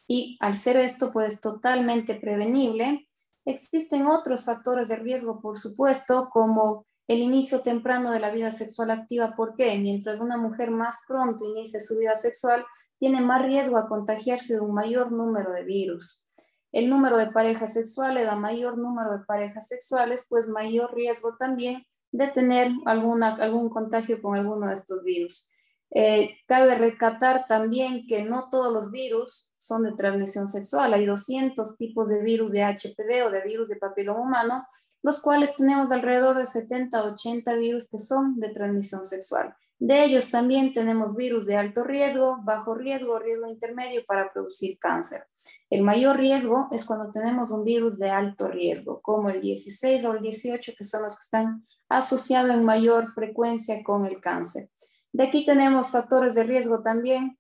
y 0.08 0.38
al 0.40 0.56
ser 0.56 0.78
esto 0.78 1.12
pues 1.12 1.42
totalmente 1.42 2.16
prevenible. 2.16 3.06
Existen 3.46 4.08
otros 4.08 4.44
factores 4.44 4.88
de 4.88 4.96
riesgo, 4.96 5.42
por 5.42 5.60
supuesto, 5.60 6.30
como 6.32 6.86
el 7.10 7.22
inicio 7.22 7.62
temprano 7.62 8.12
de 8.12 8.20
la 8.20 8.30
vida 8.30 8.52
sexual 8.52 8.92
activa. 8.92 9.34
¿Por 9.36 9.56
qué? 9.56 9.76
Mientras 9.80 10.20
una 10.20 10.38
mujer 10.38 10.70
más 10.70 11.00
pronto 11.08 11.44
inicia 11.44 11.80
su 11.80 11.98
vida 11.98 12.16
sexual, 12.16 12.64
tiene 13.00 13.20
más 13.20 13.42
riesgo 13.42 13.78
a 13.78 13.88
contagiarse 13.88 14.54
de 14.54 14.60
un 14.60 14.76
mayor 14.76 15.12
número 15.12 15.52
de 15.52 15.64
virus. 15.64 16.24
El 16.72 16.88
número 16.88 17.18
de 17.18 17.32
parejas 17.32 17.74
sexuales, 17.74 18.28
a 18.28 18.36
mayor 18.36 18.78
número 18.78 19.18
de 19.18 19.26
parejas 19.26 19.68
sexuales, 19.68 20.28
pues 20.30 20.48
mayor 20.48 20.94
riesgo 20.94 21.36
también 21.36 21.84
de 22.12 22.28
tener 22.28 22.72
alguna, 22.86 23.34
algún 23.38 23.70
contagio 23.70 24.22
con 24.22 24.38
alguno 24.38 24.68
de 24.68 24.74
estos 24.74 25.04
virus. 25.04 25.50
Eh, 25.90 26.38
cabe 26.46 26.76
recatar 26.76 27.48
también 27.48 28.06
que 28.08 28.22
no 28.22 28.50
todos 28.52 28.72
los 28.72 28.92
virus 28.92 29.50
son 29.58 29.82
de 29.82 29.94
transmisión 29.94 30.48
sexual. 30.48 30.94
Hay 30.94 31.08
200 31.08 31.76
tipos 31.76 32.08
de 32.08 32.22
virus 32.22 32.52
de 32.52 32.62
HPV 32.62 33.26
o 33.26 33.32
de 33.32 33.42
virus 33.42 33.68
de 33.68 33.78
papiloma 33.78 34.22
humano 34.22 34.68
los 35.02 35.22
cuales 35.22 35.56
tenemos 35.56 35.92
alrededor 35.92 36.38
de 36.38 36.46
70 36.46 37.04
80 37.04 37.56
virus 37.56 37.90
que 37.90 37.98
son 37.98 38.40
de 38.40 38.50
transmisión 38.50 39.04
sexual. 39.04 39.56
De 39.82 40.04
ellos 40.04 40.30
también 40.30 40.74
tenemos 40.74 41.16
virus 41.16 41.46
de 41.46 41.56
alto 41.56 41.86
riesgo, 41.86 42.40
bajo 42.44 42.76
riesgo, 42.76 43.18
riesgo 43.18 43.48
intermedio 43.48 44.04
para 44.06 44.28
producir 44.28 44.78
cáncer. 44.78 45.26
El 45.70 45.84
mayor 45.84 46.18
riesgo 46.18 46.68
es 46.72 46.84
cuando 46.84 47.14
tenemos 47.14 47.50
un 47.52 47.64
virus 47.64 47.98
de 47.98 48.10
alto 48.10 48.50
riesgo, 48.50 49.00
como 49.02 49.30
el 49.30 49.40
16 49.40 50.04
o 50.04 50.14
el 50.14 50.20
18, 50.20 50.74
que 50.78 50.84
son 50.84 51.04
los 51.04 51.16
que 51.16 51.22
están 51.22 51.66
asociados 51.88 52.52
en 52.52 52.66
mayor 52.66 53.08
frecuencia 53.08 53.82
con 53.82 54.06
el 54.06 54.20
cáncer. 54.20 54.70
De 55.14 55.24
aquí 55.24 55.46
tenemos 55.46 55.92
factores 55.92 56.36
de 56.36 56.44
riesgo 56.44 56.82
también 56.82 57.40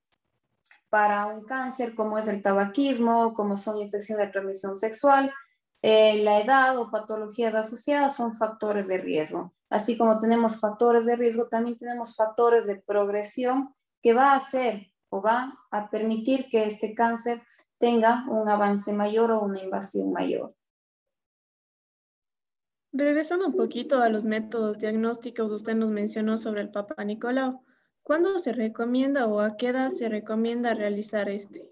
para 0.90 1.26
un 1.28 1.44
cáncer, 1.44 1.94
como 1.94 2.18
es 2.18 2.30
el 2.30 2.42
tabaquismo, 2.42 3.34
como 3.34 3.58
son 3.58 3.80
infecciones 3.80 4.26
de 4.26 4.32
transmisión 4.32 4.78
sexual, 4.78 5.34
eh, 5.82 6.22
la 6.24 6.42
edad 6.42 6.78
o 6.78 6.92
patologías 6.92 7.56
asociadas 7.56 8.16
son 8.16 8.36
factores 8.36 8.88
de 8.88 8.98
riesgo. 8.98 9.54
Así 9.70 9.98
como 9.98 10.20
tenemos 10.20 10.60
factores 10.60 11.06
de 11.06 11.16
riesgo, 11.16 11.48
también 11.48 11.78
tenemos 11.78 12.16
factores 12.16 12.68
de 12.68 12.76
progresión 12.78 13.74
que 14.02 14.14
va 14.14 14.32
a 14.32 14.36
hacer 14.36 14.88
o 15.10 15.22
va 15.22 15.58
a 15.72 15.90
permitir 15.90 16.50
que 16.50 16.66
este 16.66 16.94
cáncer 16.94 17.42
tenga 17.78 18.26
un 18.30 18.50
avance 18.50 18.94
mayor 18.94 19.32
o 19.32 19.42
una 19.42 19.62
invasión 19.62 20.12
mayor. 20.12 20.54
Regresando 22.92 23.48
un 23.48 23.54
poquito 23.56 24.02
a 24.02 24.10
los 24.10 24.24
métodos 24.24 24.80
diagnósticos, 24.80 25.52
usted 25.52 25.76
nos 25.76 25.90
mencionó 25.90 26.38
sobre 26.38 26.62
el 26.62 26.72
Papa 26.72 27.04
Nicolau. 27.04 27.64
¿Cuándo 28.02 28.40
se 28.40 28.52
recomienda 28.52 29.28
o 29.28 29.40
a 29.42 29.56
qué 29.56 29.68
edad 29.68 29.92
se 29.92 30.10
recomienda 30.10 30.74
realizar 30.74 31.30
este? 31.30 31.72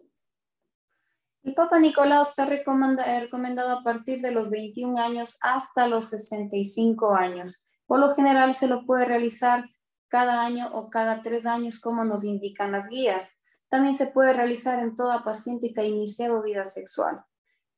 El 1.48 1.54
Papa 1.54 1.80
Nicolau 1.80 2.24
está 2.24 2.46
recomendado 2.46 3.70
a 3.72 3.82
partir 3.82 4.20
de 4.20 4.32
los 4.32 4.50
21 4.50 5.00
años 5.00 5.38
hasta 5.40 5.88
los 5.88 6.10
65 6.10 7.16
años. 7.16 7.64
Por 7.86 8.02
lo 8.02 8.14
general 8.14 8.54
se 8.54 8.68
lo 8.68 8.86
puede 8.86 9.06
realizar 9.06 9.64
cada 10.10 10.46
año 10.46 10.70
o 10.74 10.90
cada 10.90 11.22
tres 11.22 11.46
años 11.46 11.80
como 11.80 12.04
nos 12.04 12.26
indican 12.26 12.74
las 12.74 12.90
guías. 12.90 13.40
También 13.70 13.96
se 13.96 14.08
puede 14.08 14.34
realizar 14.34 14.80
en 14.80 14.98
toda 14.98 15.24
paciente 15.24 15.74
que 15.74 15.80
ha 15.80 15.86
iniciado 15.86 16.44
vida 16.44 16.66
sexual. 16.66 17.24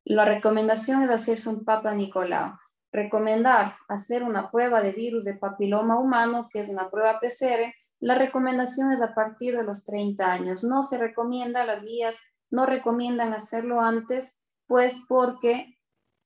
La 0.03 0.25
recomendación 0.25 1.03
es 1.03 1.11
hacerse 1.11 1.49
un 1.49 1.63
Papa 1.63 1.93
Nicolau. 1.93 2.53
Recomendar 2.91 3.75
hacer 3.88 4.23
una 4.23 4.49
prueba 4.49 4.81
de 4.81 4.93
virus 4.93 5.25
de 5.25 5.35
papiloma 5.35 5.99
humano, 5.99 6.49
que 6.51 6.61
es 6.61 6.69
una 6.69 6.89
prueba 6.89 7.19
PCR. 7.19 7.71
La 7.99 8.15
recomendación 8.15 8.91
es 8.91 9.03
a 9.03 9.13
partir 9.13 9.55
de 9.55 9.63
los 9.63 9.83
30 9.83 10.31
años. 10.31 10.63
No 10.63 10.81
se 10.81 10.97
recomienda 10.97 11.67
las 11.67 11.83
guías 11.83 12.23
no 12.51 12.65
recomiendan 12.65 13.34
hacerlo 13.34 13.82
antes, 13.82 14.41
pues 14.68 15.01
porque 15.08 15.77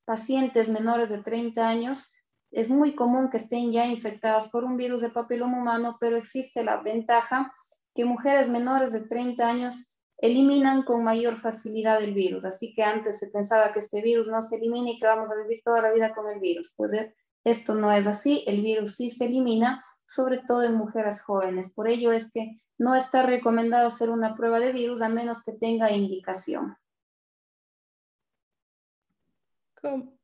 pacientes 0.05 0.69
menores 0.69 1.09
de 1.09 1.21
30 1.21 1.67
años 1.67 2.11
es 2.51 2.69
muy 2.69 2.93
común 2.93 3.29
que 3.29 3.37
estén 3.37 3.71
ya 3.71 3.85
infectadas 3.87 4.49
por 4.49 4.63
un 4.63 4.77
virus 4.77 5.01
de 5.01 5.09
papiloma 5.09 5.59
humano, 5.59 5.97
pero 5.99 6.17
existe 6.17 6.63
la 6.63 6.81
ventaja 6.81 7.51
que 7.95 8.05
mujeres 8.05 8.49
menores 8.49 8.91
de 8.91 9.01
30 9.01 9.47
años 9.47 9.89
eliminan 10.17 10.83
con 10.83 11.03
mayor 11.03 11.37
facilidad 11.37 12.01
el 12.01 12.13
virus. 12.13 12.45
Así 12.45 12.73
que 12.73 12.83
antes 12.83 13.19
se 13.19 13.27
pensaba 13.27 13.73
que 13.73 13.79
este 13.79 14.01
virus 14.01 14.27
no 14.27 14.41
se 14.41 14.57
elimina 14.57 14.91
y 14.91 14.99
que 14.99 15.07
vamos 15.07 15.31
a 15.31 15.35
vivir 15.35 15.61
toda 15.63 15.81
la 15.81 15.91
vida 15.91 16.13
con 16.13 16.31
el 16.31 16.39
virus. 16.39 16.73
Pues 16.77 16.93
eh, 16.93 17.13
esto 17.43 17.75
no 17.75 17.91
es 17.91 18.07
así, 18.07 18.43
el 18.47 18.61
virus 18.61 18.95
sí 18.95 19.09
se 19.09 19.25
elimina, 19.25 19.83
sobre 20.05 20.39
todo 20.39 20.63
en 20.63 20.75
mujeres 20.75 21.21
jóvenes. 21.21 21.71
Por 21.71 21.89
ello 21.89 22.11
es 22.11 22.31
que 22.31 22.57
no 22.77 22.95
está 22.95 23.23
recomendado 23.23 23.87
hacer 23.87 24.09
una 24.09 24.35
prueba 24.35 24.59
de 24.59 24.71
virus 24.71 25.01
a 25.01 25.09
menos 25.09 25.43
que 25.43 25.53
tenga 25.53 25.91
indicación. 25.91 26.77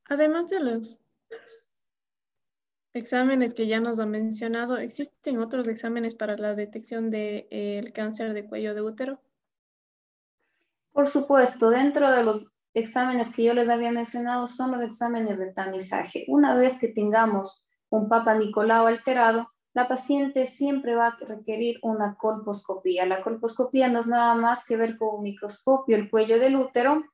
Además 0.06 0.48
de 0.48 0.60
los 0.60 0.98
exámenes 2.92 3.54
que 3.54 3.66
ya 3.66 3.80
nos 3.80 3.98
ha 4.00 4.06
mencionado, 4.06 4.78
¿existen 4.78 5.38
otros 5.38 5.68
exámenes 5.68 6.14
para 6.14 6.36
la 6.36 6.54
detección 6.54 7.10
del 7.10 7.46
eh, 7.50 7.92
cáncer 7.94 8.32
de 8.32 8.46
cuello 8.46 8.74
de 8.74 8.82
útero? 8.82 9.20
Por 10.92 11.06
supuesto, 11.06 11.70
dentro 11.70 12.10
de 12.10 12.24
los 12.24 12.52
exámenes 12.74 13.34
que 13.34 13.44
yo 13.44 13.54
les 13.54 13.68
había 13.68 13.92
mencionado 13.92 14.46
son 14.46 14.72
los 14.72 14.82
exámenes 14.82 15.38
de 15.38 15.52
tamizaje. 15.52 16.24
Una 16.28 16.54
vez 16.54 16.78
que 16.78 16.88
tengamos 16.88 17.64
un 17.88 18.08
Papa 18.08 18.34
Nicolau 18.34 18.86
alterado, 18.86 19.50
la 19.72 19.86
paciente 19.86 20.46
siempre 20.46 20.94
va 20.94 21.08
a 21.08 21.16
requerir 21.20 21.78
una 21.82 22.16
colposcopía. 22.16 23.06
La 23.06 23.22
colposcopía 23.22 23.88
no 23.88 24.00
es 24.00 24.06
nada 24.06 24.34
más 24.34 24.64
que 24.64 24.76
ver 24.76 24.96
con 24.96 25.16
un 25.16 25.22
microscopio 25.22 25.96
el 25.96 26.10
cuello 26.10 26.38
del 26.38 26.56
útero 26.56 27.04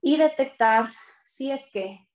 y 0.00 0.16
detectar 0.16 0.90
si 1.24 1.50
es 1.50 1.70
que 1.72 2.06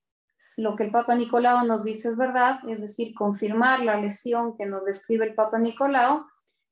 lo 0.56 0.76
que 0.76 0.84
el 0.84 0.90
Papa 0.90 1.14
Nicolau 1.14 1.66
nos 1.66 1.84
dice 1.84 2.10
es 2.10 2.16
verdad, 2.16 2.60
es 2.68 2.80
decir, 2.80 3.14
confirmar 3.14 3.80
la 3.80 3.96
lesión 3.96 4.56
que 4.56 4.66
nos 4.66 4.84
describe 4.84 5.26
el 5.26 5.34
Papa 5.34 5.58
Nicolau 5.58 6.26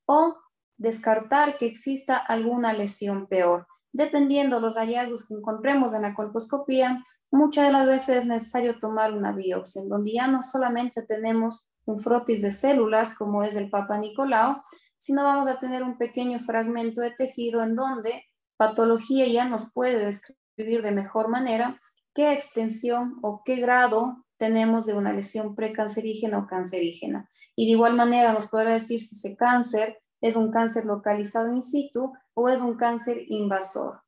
o 0.07 0.37
descartar 0.77 1.59
que 1.59 1.67
exista 1.67 2.17
alguna 2.17 2.73
lesión 2.73 3.27
peor. 3.27 3.67
Dependiendo 3.93 4.61
los 4.61 4.77
hallazgos 4.77 5.27
que 5.27 5.35
encontremos 5.35 5.95
en 5.95 6.03
la 6.03 6.15
colposcopía, 6.15 7.03
muchas 7.31 7.67
de 7.67 7.73
las 7.73 7.87
veces 7.87 8.17
es 8.19 8.27
necesario 8.27 8.79
tomar 8.79 9.13
una 9.13 9.33
biopsia, 9.33 9.83
en 9.83 9.89
donde 9.89 10.13
ya 10.13 10.27
no 10.29 10.43
solamente 10.43 11.03
tenemos 11.03 11.69
un 11.87 11.99
frotis 11.99 12.43
de 12.43 12.51
células, 12.51 13.15
como 13.15 13.43
es 13.43 13.57
el 13.57 13.71
Papa 13.71 13.99
Nicolau, 13.99 14.57
sino 14.99 15.23
vamos 15.23 15.49
a 15.49 15.59
tener 15.59 15.83
un 15.83 15.97
pequeño 15.97 16.41
fragmento 16.41 17.01
de 17.01 17.13
tejido 17.13 17.63
en 17.63 17.75
donde 17.75 18.25
patología 18.57 19.27
ya 19.27 19.47
nos 19.47 19.73
puede 19.73 20.05
describir 20.05 20.83
de 20.83 20.93
mejor 20.93 21.29
manera 21.29 21.79
qué 22.15 22.33
extensión 22.33 23.19
o 23.23 23.43
qué 23.45 23.57
grado 23.57 24.25
tenemos 24.37 24.87
de 24.87 24.95
una 24.95 25.13
lesión 25.13 25.55
precancerígena 25.55 26.39
o 26.39 26.47
cancerígena. 26.47 27.29
Y 27.57 27.67
de 27.67 27.73
igual 27.73 27.95
manera 27.95 28.33
nos 28.33 28.49
podrá 28.49 28.73
decir 28.73 29.03
si 29.03 29.15
ese 29.17 29.37
cáncer 29.37 29.99
es 30.21 30.37
un 30.37 30.51
cáncer 30.51 30.85
localizado 30.85 31.53
in 31.53 31.63
situ 31.63 32.13
o 32.35 32.49
es 32.49 32.61
un 32.61 32.77
cáncer 32.77 33.19
invasor. 33.29 34.03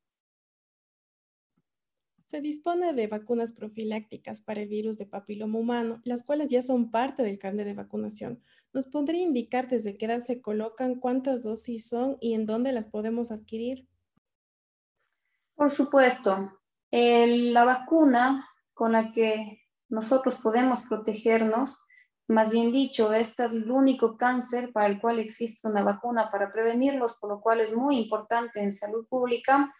Se 2.26 2.40
dispone 2.40 2.92
de 2.92 3.08
vacunas 3.08 3.50
profilácticas 3.50 4.40
para 4.40 4.60
el 4.60 4.68
virus 4.68 4.98
de 4.98 5.06
papiloma 5.06 5.58
humano, 5.58 6.00
las 6.04 6.22
cuales 6.22 6.48
ya 6.48 6.62
son 6.62 6.92
parte 6.92 7.24
del 7.24 7.40
carnet 7.40 7.66
de 7.66 7.74
vacunación. 7.74 8.40
¿Nos 8.72 8.86
podría 8.86 9.20
indicar 9.20 9.66
desde 9.66 9.98
qué 9.98 10.06
edad 10.06 10.22
se 10.22 10.40
colocan, 10.40 10.94
cuántas 10.94 11.42
dosis 11.42 11.88
son 11.88 12.18
y 12.20 12.34
en 12.34 12.46
dónde 12.46 12.70
las 12.70 12.86
podemos 12.86 13.32
adquirir? 13.32 13.88
Por 15.56 15.72
supuesto. 15.72 16.52
la 16.92 17.64
vacuna 17.64 18.48
con 18.74 18.92
la 18.92 19.10
que 19.10 19.60
nosotros 19.88 20.36
podemos 20.36 20.82
protegernos 20.82 21.80
más 22.30 22.48
bien 22.48 22.70
dicho, 22.70 23.12
este 23.12 23.44
es 23.44 23.52
el 23.52 23.70
único 23.70 24.16
cáncer 24.16 24.72
para 24.72 24.86
el 24.86 25.00
cual 25.00 25.18
existe 25.18 25.66
una 25.66 25.82
vacuna 25.82 26.30
para 26.30 26.52
prevenirlos, 26.52 27.14
por 27.14 27.28
lo 27.28 27.40
cual 27.40 27.60
es 27.60 27.74
muy 27.74 27.96
importante 27.96 28.62
en 28.62 28.72
salud 28.72 29.04
pública. 29.08 29.74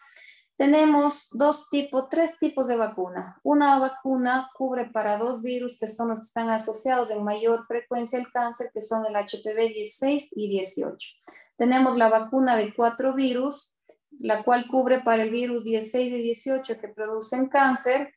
Tenemos 0.57 1.29
dos 1.31 1.69
tipos, 1.69 2.09
tres 2.09 2.37
tipos 2.37 2.67
de 2.67 2.75
vacuna. 2.75 3.39
Una 3.43 3.79
vacuna 3.79 4.49
cubre 4.53 4.89
para 4.91 5.17
dos 5.17 5.41
virus 5.41 5.79
que 5.79 5.87
son 5.87 6.09
los 6.09 6.19
que 6.19 6.25
están 6.25 6.49
asociados 6.49 7.09
en 7.09 7.23
mayor 7.23 7.65
frecuencia 7.65 8.19
al 8.19 8.29
cáncer, 8.31 8.69
que 8.73 8.81
son 8.81 9.05
el 9.05 9.15
HPV 9.15 9.69
16 9.69 10.31
y 10.35 10.49
18. 10.49 11.09
Tenemos 11.55 11.95
la 11.95 12.09
vacuna 12.09 12.57
de 12.57 12.73
cuatro 12.75 13.13
virus, 13.13 13.73
la 14.19 14.43
cual 14.43 14.67
cubre 14.67 14.99
para 14.99 15.23
el 15.23 15.29
virus 15.29 15.63
16 15.63 16.13
y 16.13 16.21
18 16.21 16.77
que 16.81 16.89
producen 16.89 17.47
cáncer 17.47 18.13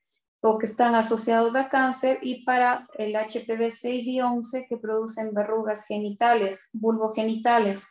o 0.46 0.58
que 0.58 0.66
están 0.66 0.94
asociados 0.94 1.56
a 1.56 1.70
cáncer 1.70 2.18
y 2.20 2.44
para 2.44 2.86
el 2.98 3.16
HPV 3.16 3.70
6 3.70 4.06
y 4.06 4.20
11 4.20 4.66
que 4.68 4.76
producen 4.76 5.32
verrugas 5.32 5.86
genitales, 5.86 6.68
vulvogenitales. 6.74 7.88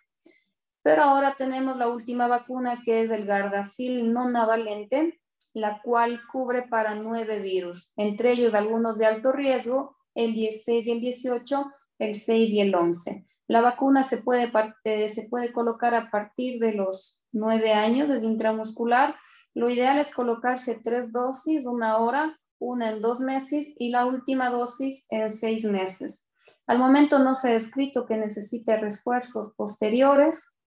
Pero 0.83 1.01
ahora 1.01 1.33
tenemos 1.36 1.77
la 1.77 1.88
última 1.88 2.27
vacuna 2.27 2.83
que 2.86 3.01
es 3.01 3.10
el 3.10 3.25
Gardasil 3.25 4.13
no 4.13 4.29
navalente, 4.29 5.19
la 5.55 5.81
cual 5.81 6.22
cubre 6.31 6.62
para 6.62 6.93
nueve 6.93 7.39
virus, 7.39 7.91
entre 7.95 8.33
ellos 8.33 8.53
algunos 8.53 9.00
de 9.00 9.07
alto 9.07 9.31
riesgo, 9.31 9.98
el 10.13 10.33
16 10.33 10.86
y 10.86 10.91
el 10.91 11.01
18, 11.01 11.65
el 11.98 12.13
6 12.13 12.51
y 12.51 12.62
el 12.62 12.75
11. 12.75 13.25
La 13.48 13.62
vacuna 13.62 14.03
se 14.03 14.17
puede, 14.17 14.51
eh, 14.83 15.10
se 15.10 15.24
puede 15.24 15.51
colocar 15.53 15.95
a 15.95 16.12
partir 16.12 16.60
de 16.60 16.74
los 16.74 17.19
nueve 17.31 17.74
años 17.74 18.10
desde 18.10 18.27
intramuscular. 18.27 19.15
Lo 19.55 19.72
ideal 19.72 19.98
es 19.98 20.13
colocarse 20.13 20.79
tres 20.83 21.12
dosis, 21.12 21.65
una 21.65 21.98
hora, 21.98 22.39
una 22.60 22.89
en 22.89 23.01
dos 23.01 23.19
meses 23.19 23.72
y 23.77 23.89
la 23.89 24.05
última 24.05 24.50
dosis 24.50 25.05
en 25.10 25.29
seis 25.29 25.65
meses. 25.65 26.29
Al 26.67 26.79
momento 26.79 27.19
no 27.19 27.36
se 27.36 27.50
ha 27.50 27.53
descrito 27.53 28.05
que 28.05 28.17
necesite 28.17 28.77
refuerzos 28.77 29.53
posteriores 29.55 30.57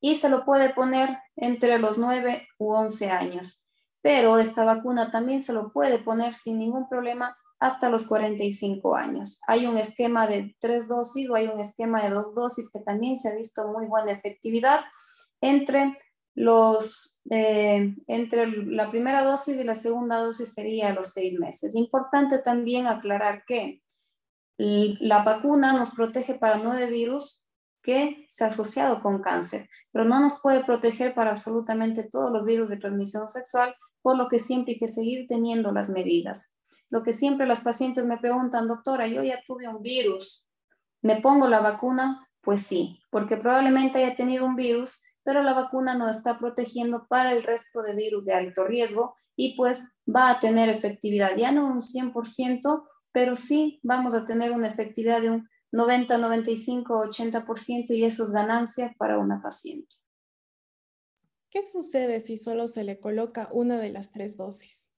y 0.00 0.16
se 0.16 0.28
lo 0.28 0.44
puede 0.44 0.74
poner 0.74 1.16
entre 1.36 1.78
los 1.78 1.98
9 1.98 2.46
u 2.58 2.72
11 2.72 3.10
años. 3.10 3.64
Pero 4.02 4.38
esta 4.38 4.64
vacuna 4.64 5.10
también 5.10 5.40
se 5.40 5.54
lo 5.54 5.72
puede 5.72 5.98
poner 5.98 6.34
sin 6.34 6.58
ningún 6.58 6.88
problema 6.88 7.34
hasta 7.58 7.88
los 7.88 8.06
45 8.06 8.94
años. 8.94 9.40
Hay 9.46 9.66
un 9.66 9.78
esquema 9.78 10.26
de 10.26 10.54
tres 10.60 10.88
dosis 10.88 11.30
o 11.30 11.34
hay 11.34 11.46
un 11.46 11.60
esquema 11.60 12.02
de 12.02 12.10
dos 12.10 12.34
dosis 12.34 12.70
que 12.70 12.80
también 12.80 13.16
se 13.16 13.30
ha 13.30 13.34
visto 13.34 13.66
muy 13.66 13.86
buena 13.86 14.12
efectividad 14.12 14.84
entre 15.40 15.96
los 16.34 17.16
eh, 17.30 17.94
entre 18.06 18.46
la 18.66 18.90
primera 18.90 19.22
dosis 19.22 19.56
y 19.56 19.64
la 19.64 19.74
segunda 19.74 20.18
dosis 20.18 20.52
sería 20.52 20.92
los 20.92 21.12
seis 21.12 21.38
meses. 21.38 21.74
Importante 21.74 22.38
también 22.38 22.86
aclarar 22.86 23.44
que 23.46 23.82
la 24.56 25.22
vacuna 25.24 25.72
nos 25.72 25.90
protege 25.90 26.34
para 26.34 26.58
nueve 26.58 26.90
virus 26.90 27.44
que 27.82 28.24
se 28.28 28.44
ha 28.44 28.46
asociado 28.46 29.02
con 29.02 29.20
cáncer, 29.20 29.68
pero 29.92 30.04
no 30.04 30.20
nos 30.20 30.40
puede 30.40 30.64
proteger 30.64 31.14
para 31.14 31.32
absolutamente 31.32 32.04
todos 32.04 32.32
los 32.32 32.44
virus 32.44 32.68
de 32.68 32.78
transmisión 32.78 33.28
sexual, 33.28 33.74
por 34.00 34.16
lo 34.16 34.28
que 34.28 34.38
siempre 34.38 34.74
hay 34.74 34.78
que 34.78 34.88
seguir 34.88 35.26
teniendo 35.26 35.70
las 35.70 35.90
medidas. 35.90 36.54
Lo 36.88 37.02
que 37.02 37.12
siempre 37.12 37.46
las 37.46 37.60
pacientes 37.60 38.04
me 38.06 38.16
preguntan, 38.18 38.68
doctora, 38.68 39.06
yo 39.06 39.22
ya 39.22 39.42
tuve 39.46 39.68
un 39.68 39.82
virus, 39.82 40.48
¿me 41.02 41.20
pongo 41.20 41.46
la 41.46 41.60
vacuna? 41.60 42.26
Pues 42.40 42.62
sí, 42.62 43.00
porque 43.10 43.36
probablemente 43.36 43.98
haya 43.98 44.14
tenido 44.14 44.46
un 44.46 44.56
virus, 44.56 45.02
pero 45.24 45.42
la 45.42 45.54
vacuna 45.54 45.94
no 45.94 46.08
está 46.08 46.38
protegiendo 46.38 47.06
para 47.08 47.32
el 47.32 47.42
resto 47.42 47.82
de 47.82 47.94
virus 47.94 48.26
de 48.26 48.34
alto 48.34 48.64
riesgo 48.64 49.16
y 49.34 49.56
pues 49.56 49.90
va 50.06 50.30
a 50.30 50.38
tener 50.38 50.68
efectividad, 50.68 51.36
ya 51.36 51.50
no 51.50 51.66
un 51.66 51.82
100%, 51.82 52.84
pero 53.10 53.34
sí 53.34 53.80
vamos 53.82 54.14
a 54.14 54.24
tener 54.24 54.52
una 54.52 54.68
efectividad 54.68 55.20
de 55.22 55.30
un 55.30 55.48
90, 55.72 56.18
95, 56.18 57.06
80% 57.06 57.90
y 57.90 58.04
eso 58.04 58.24
es 58.24 58.30
ganancia 58.30 58.94
para 58.96 59.18
una 59.18 59.42
paciente. 59.42 59.96
¿Qué 61.50 61.62
sucede 61.62 62.20
si 62.20 62.36
solo 62.36 62.68
se 62.68 62.84
le 62.84 63.00
coloca 63.00 63.48
una 63.50 63.78
de 63.78 63.90
las 63.90 64.12
tres 64.12 64.36
dosis? 64.36 64.92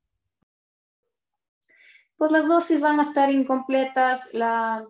Pues 2.17 2.31
las 2.33 2.49
dosis 2.49 2.81
van 2.81 2.99
a 2.99 3.03
estar 3.03 3.31
incompletas, 3.31 4.31
la, 4.33 4.87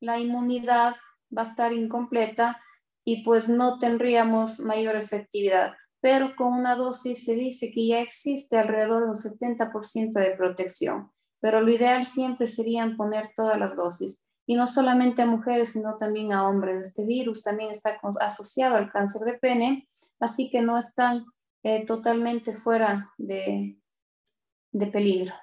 la 0.00 0.18
inmunidad 0.18 0.94
va 1.36 1.42
a 1.42 1.46
estar 1.46 1.72
incompleta 1.72 2.60
y 3.04 3.22
pues 3.22 3.48
no 3.48 3.78
tendríamos 3.78 4.60
mayor 4.60 4.96
efectividad. 4.96 5.74
Pero 6.00 6.34
con 6.36 6.54
una 6.54 6.76
dosis 6.76 7.24
se 7.24 7.34
dice 7.34 7.70
que 7.70 7.86
ya 7.86 8.00
existe 8.00 8.56
alrededor 8.56 9.04
de 9.04 9.10
un 9.10 9.16
70% 9.16 10.12
de 10.12 10.36
protección 10.36 11.10
pero 11.40 11.60
lo 11.62 11.72
ideal 11.72 12.04
siempre 12.04 12.46
sería 12.46 12.88
poner 12.96 13.32
todas 13.34 13.58
las 13.58 13.74
dosis. 13.74 14.24
Y 14.46 14.56
no 14.56 14.66
solamente 14.66 15.22
a 15.22 15.26
mujeres, 15.26 15.72
sino 15.72 15.96
también 15.96 16.32
a 16.32 16.48
hombres. 16.48 16.76
Este 16.88 17.04
virus 17.04 17.42
también 17.42 17.70
está 17.70 17.98
asociado 18.20 18.76
al 18.76 18.90
cáncer 18.90 19.22
de 19.22 19.38
pene, 19.38 19.88
así 20.18 20.50
que 20.50 20.60
no 20.60 20.76
están 20.76 21.24
eh, 21.62 21.84
totalmente 21.84 22.52
fuera 22.52 23.12
de, 23.16 23.78
de 24.72 24.86
peligro. 24.88 25.34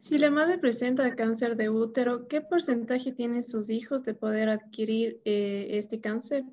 Si 0.00 0.16
la 0.16 0.30
madre 0.30 0.56
presenta 0.56 1.14
cáncer 1.14 1.56
de 1.56 1.68
útero, 1.68 2.26
¿qué 2.26 2.40
porcentaje 2.40 3.12
tienen 3.12 3.42
sus 3.42 3.68
hijos 3.68 4.02
de 4.02 4.14
poder 4.14 4.48
adquirir 4.48 5.20
eh, 5.26 5.68
este 5.72 6.00
cáncer? 6.00 6.44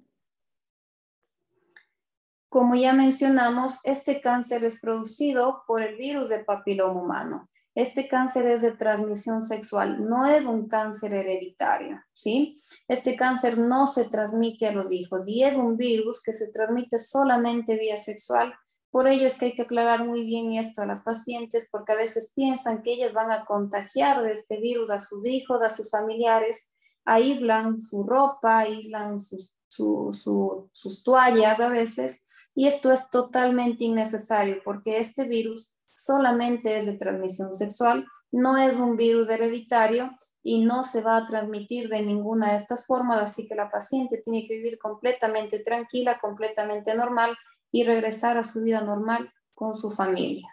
Como 2.49 2.75
ya 2.75 2.91
mencionamos, 2.91 3.79
este 3.86 4.19
cáncer 4.19 4.65
es 4.65 4.79
producido 4.81 5.63
por 5.65 5.81
el 5.81 5.95
virus 5.95 6.27
del 6.27 6.43
papiloma 6.43 7.01
humano. 7.01 7.49
Este 7.73 8.10
cáncer 8.10 8.47
es 8.47 8.62
de 8.63 8.71
transmisión 8.73 9.41
sexual, 9.41 10.10
no 10.10 10.25
es 10.25 10.45
un 10.45 10.67
cáncer 10.67 11.13
hereditario, 11.13 12.01
¿sí? 12.12 12.57
Este 12.88 13.15
cáncer 13.15 13.57
no 13.57 13.88
se 13.88 14.05
transmite 14.05 14.67
a 14.67 14.73
los 14.73 14.91
hijos 14.91 15.25
y 15.27 15.43
es 15.43 15.55
un 15.55 15.77
virus 15.77 16.21
que 16.21 16.33
se 16.33 16.49
transmite 16.49 16.99
solamente 16.99 17.77
vía 17.77 17.95
sexual. 17.95 18.53
Por 18.97 19.07
ello 19.07 19.27
es 19.27 19.36
que 19.36 19.45
hay 19.45 19.53
que 19.53 19.62
aclarar 19.62 20.07
muy 20.07 20.25
bien 20.25 20.53
esto 20.53 20.81
a 20.81 20.88
las 20.88 21.03
pacientes 21.03 21.69
porque 21.71 21.91
a 21.91 21.95
veces 21.95 22.31
piensan 22.36 22.81
que 22.81 22.93
ellas 22.93 23.13
van 23.13 23.31
a 23.31 23.45
contagiar 23.45 24.23
de 24.23 24.31
este 24.31 24.60
virus 24.60 24.89
a 24.89 24.97
sus 24.97 25.23
hijos, 25.27 25.62
a 25.62 25.69
sus 25.69 25.91
familiares, 25.91 26.73
aíslan 27.05 27.79
su 27.79 28.01
ropa, 28.01 28.57
aíslan 28.57 29.19
sus 29.19 29.53
sus 29.69 31.03
toallas 31.03 31.60
a 31.60 31.69
veces, 31.69 32.23
y 32.55 32.65
esto 32.65 32.91
es 32.91 33.12
totalmente 33.12 33.83
innecesario 33.83 34.63
porque 34.65 34.97
este 34.97 35.25
virus 35.25 35.75
solamente 35.93 36.79
es 36.79 36.88
de 36.88 36.93
transmisión 36.93 37.53
sexual, 37.53 38.03
no 38.31 38.57
es 38.57 38.77
un 38.77 38.97
virus 38.97 39.29
hereditario 39.29 40.10
y 40.49 40.63
no 40.63 40.83
se 40.83 41.01
va 41.01 41.17
a 41.17 41.25
transmitir 41.25 41.89
de 41.89 42.01
ninguna 42.01 42.51
de 42.51 42.55
estas 42.55 42.86
formas, 42.86 43.21
así 43.21 43.49
que 43.49 43.55
la 43.55 43.69
paciente 43.69 44.21
tiene 44.23 44.47
que 44.47 44.55
vivir 44.55 44.79
completamente 44.79 45.60
tranquila, 45.60 46.19
completamente 46.21 46.95
normal 46.95 47.36
y 47.69 47.83
regresar 47.83 48.38
a 48.38 48.43
su 48.43 48.63
vida 48.63 48.79
normal 48.79 49.29
con 49.53 49.75
su 49.75 49.91
familia. 49.91 50.47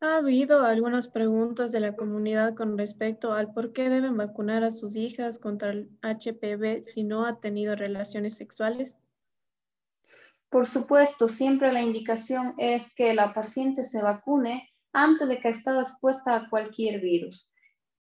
Ha 0.00 0.16
habido 0.16 0.64
algunas 0.64 1.06
preguntas 1.06 1.70
de 1.70 1.80
la 1.80 1.96
comunidad 1.96 2.54
con 2.54 2.78
respecto 2.78 3.34
al 3.34 3.52
por 3.52 3.74
qué 3.74 3.90
deben 3.90 4.16
vacunar 4.16 4.64
a 4.64 4.70
sus 4.70 4.96
hijas 4.96 5.38
contra 5.38 5.68
el 5.68 5.90
HPV 6.00 6.82
si 6.82 7.04
no 7.04 7.26
ha 7.26 7.40
tenido 7.40 7.76
relaciones 7.76 8.38
sexuales. 8.38 8.98
Por 10.48 10.66
supuesto, 10.66 11.28
siempre 11.28 11.74
la 11.74 11.82
indicación 11.82 12.54
es 12.56 12.94
que 12.94 13.12
la 13.12 13.34
paciente 13.34 13.84
se 13.84 14.00
vacune 14.00 14.71
antes 14.92 15.28
de 15.28 15.38
que 15.38 15.48
haya 15.48 15.56
estado 15.56 15.80
expuesta 15.80 16.34
a 16.34 16.48
cualquier 16.48 17.00
virus. 17.00 17.50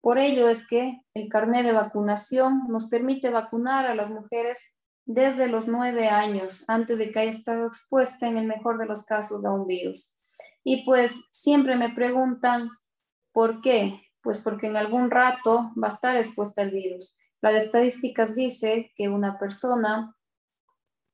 Por 0.00 0.18
ello 0.18 0.48
es 0.48 0.66
que 0.66 1.02
el 1.14 1.28
carnet 1.28 1.64
de 1.64 1.72
vacunación 1.72 2.64
nos 2.68 2.86
permite 2.86 3.30
vacunar 3.30 3.86
a 3.86 3.94
las 3.94 4.10
mujeres 4.10 4.76
desde 5.04 5.48
los 5.48 5.68
nueve 5.68 6.08
años, 6.08 6.64
antes 6.68 6.98
de 6.98 7.10
que 7.10 7.20
haya 7.20 7.30
estado 7.30 7.66
expuesta 7.66 8.28
en 8.28 8.36
el 8.36 8.46
mejor 8.46 8.78
de 8.78 8.86
los 8.86 9.04
casos 9.04 9.44
a 9.44 9.52
un 9.52 9.66
virus. 9.66 10.12
Y 10.64 10.84
pues 10.84 11.26
siempre 11.30 11.76
me 11.76 11.94
preguntan, 11.94 12.70
¿por 13.32 13.60
qué? 13.60 14.00
Pues 14.20 14.40
porque 14.40 14.66
en 14.66 14.76
algún 14.76 15.10
rato 15.10 15.70
va 15.80 15.88
a 15.88 15.92
estar 15.92 16.16
expuesta 16.16 16.62
al 16.62 16.72
virus. 16.72 17.16
Las 17.40 17.54
estadísticas 17.54 18.34
dice 18.34 18.92
que 18.96 19.08
una 19.08 19.38
persona 19.38 20.16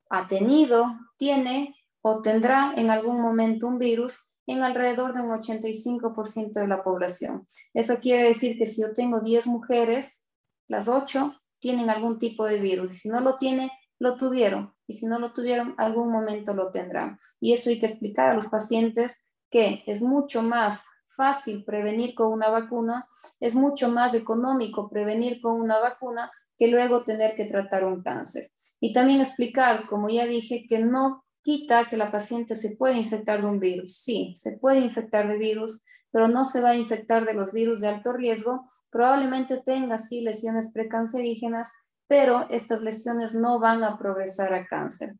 ha 0.08 0.26
tenido, 0.26 0.86
tiene 1.16 1.74
o 2.00 2.22
tendrá 2.22 2.72
en 2.76 2.90
algún 2.90 3.20
momento 3.20 3.66
un 3.66 3.78
virus 3.78 4.31
en 4.46 4.62
alrededor 4.62 5.14
de 5.14 5.20
un 5.20 5.30
85% 5.30 6.52
de 6.52 6.66
la 6.66 6.82
población. 6.82 7.46
Eso 7.74 7.98
quiere 8.00 8.24
decir 8.24 8.58
que 8.58 8.66
si 8.66 8.82
yo 8.82 8.92
tengo 8.92 9.20
10 9.20 9.46
mujeres, 9.46 10.26
las 10.68 10.88
8 10.88 11.34
tienen 11.58 11.90
algún 11.90 12.18
tipo 12.18 12.44
de 12.44 12.58
virus. 12.58 12.92
Si 12.98 13.08
no 13.08 13.20
lo 13.20 13.36
tiene, 13.36 13.70
lo 13.98 14.16
tuvieron. 14.16 14.74
Y 14.86 14.94
si 14.94 15.06
no 15.06 15.18
lo 15.18 15.32
tuvieron, 15.32 15.74
algún 15.78 16.10
momento 16.10 16.54
lo 16.54 16.70
tendrán. 16.70 17.18
Y 17.40 17.52
eso 17.52 17.70
hay 17.70 17.78
que 17.78 17.86
explicar 17.86 18.30
a 18.30 18.34
los 18.34 18.48
pacientes 18.48 19.24
que 19.48 19.84
es 19.86 20.02
mucho 20.02 20.42
más 20.42 20.86
fácil 21.04 21.64
prevenir 21.64 22.14
con 22.14 22.32
una 22.32 22.48
vacuna, 22.48 23.06
es 23.38 23.54
mucho 23.54 23.88
más 23.88 24.14
económico 24.14 24.88
prevenir 24.88 25.40
con 25.40 25.60
una 25.60 25.78
vacuna 25.78 26.30
que 26.58 26.68
luego 26.68 27.04
tener 27.04 27.34
que 27.34 27.44
tratar 27.44 27.84
un 27.84 28.02
cáncer. 28.02 28.50
Y 28.80 28.92
también 28.92 29.20
explicar, 29.20 29.86
como 29.88 30.08
ya 30.08 30.26
dije, 30.26 30.64
que 30.68 30.78
no 30.78 31.21
quita 31.42 31.86
que 31.86 31.96
la 31.96 32.10
paciente 32.10 32.54
se 32.56 32.76
puede 32.76 32.96
infectar 32.96 33.42
de 33.42 33.48
un 33.48 33.58
virus. 33.58 33.96
Sí, 33.96 34.32
se 34.36 34.52
puede 34.52 34.78
infectar 34.78 35.28
de 35.28 35.38
virus, 35.38 35.82
pero 36.10 36.28
no 36.28 36.44
se 36.44 36.60
va 36.60 36.70
a 36.70 36.76
infectar 36.76 37.26
de 37.26 37.34
los 37.34 37.52
virus 37.52 37.80
de 37.80 37.88
alto 37.88 38.12
riesgo. 38.12 38.64
Probablemente 38.90 39.58
tenga, 39.58 39.98
sí, 39.98 40.20
lesiones 40.20 40.72
precancerígenas, 40.72 41.72
pero 42.06 42.46
estas 42.50 42.80
lesiones 42.80 43.34
no 43.34 43.58
van 43.58 43.82
a 43.84 43.98
progresar 43.98 44.54
a 44.54 44.66
cáncer. 44.66 45.16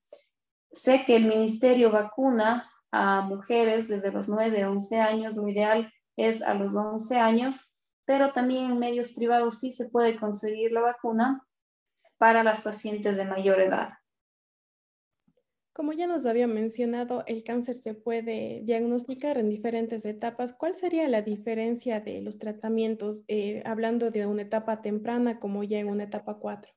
Sé 0.71 1.05
que 1.07 1.17
el 1.17 1.27
ministerio 1.27 1.91
vacuna 1.91 2.69
a 2.91 3.23
mujeres 3.23 3.89
desde 3.89 4.13
los 4.13 4.29
9 4.29 4.63
a 4.63 4.71
11 4.71 5.01
años, 5.01 5.35
lo 5.35 5.49
ideal 5.49 5.93
es 6.17 6.43
a 6.43 6.55
los 6.55 6.75
11 6.75 7.17
años, 7.17 7.73
pero 8.07 8.33
también 8.33 8.73
en 8.73 8.79
medios 8.79 9.11
privados 9.11 9.59
sí 9.59 9.73
se 9.73 9.89
puede 9.89 10.19
conseguir 10.19 10.73
la 10.73 10.83
vacuna 10.83 11.47
para 12.19 12.43
las 12.43 12.61
pacientes 12.61 13.17
de 13.17 13.25
mayor 13.25 13.61
edad. 13.61 13.89
Como 15.75 15.95
ya 15.95 16.07
nos 16.07 16.27
había 16.27 16.47
mencionado, 16.47 17.25
el 17.27 17.45
cáncer 17.45 17.77
se 17.77 17.95
puede 17.95 18.61
diagnosticar 18.63 19.39
en 19.39 19.49
diferentes 19.49 20.05
etapas. 20.05 20.53
¿Cuál 20.53 20.77
sería 20.77 21.09
la 21.09 21.23
diferencia 21.23 21.99
de 21.99 22.21
los 22.21 22.39
tratamientos, 22.39 23.25
eh, 23.27 23.63
hablando 23.65 24.11
de 24.11 24.27
una 24.27 24.43
etapa 24.43 24.83
temprana 24.83 25.41
como 25.41 25.65
ya 25.65 25.79
en 25.79 25.89
una 25.89 26.05
etapa 26.05 26.35
4? 26.39 26.71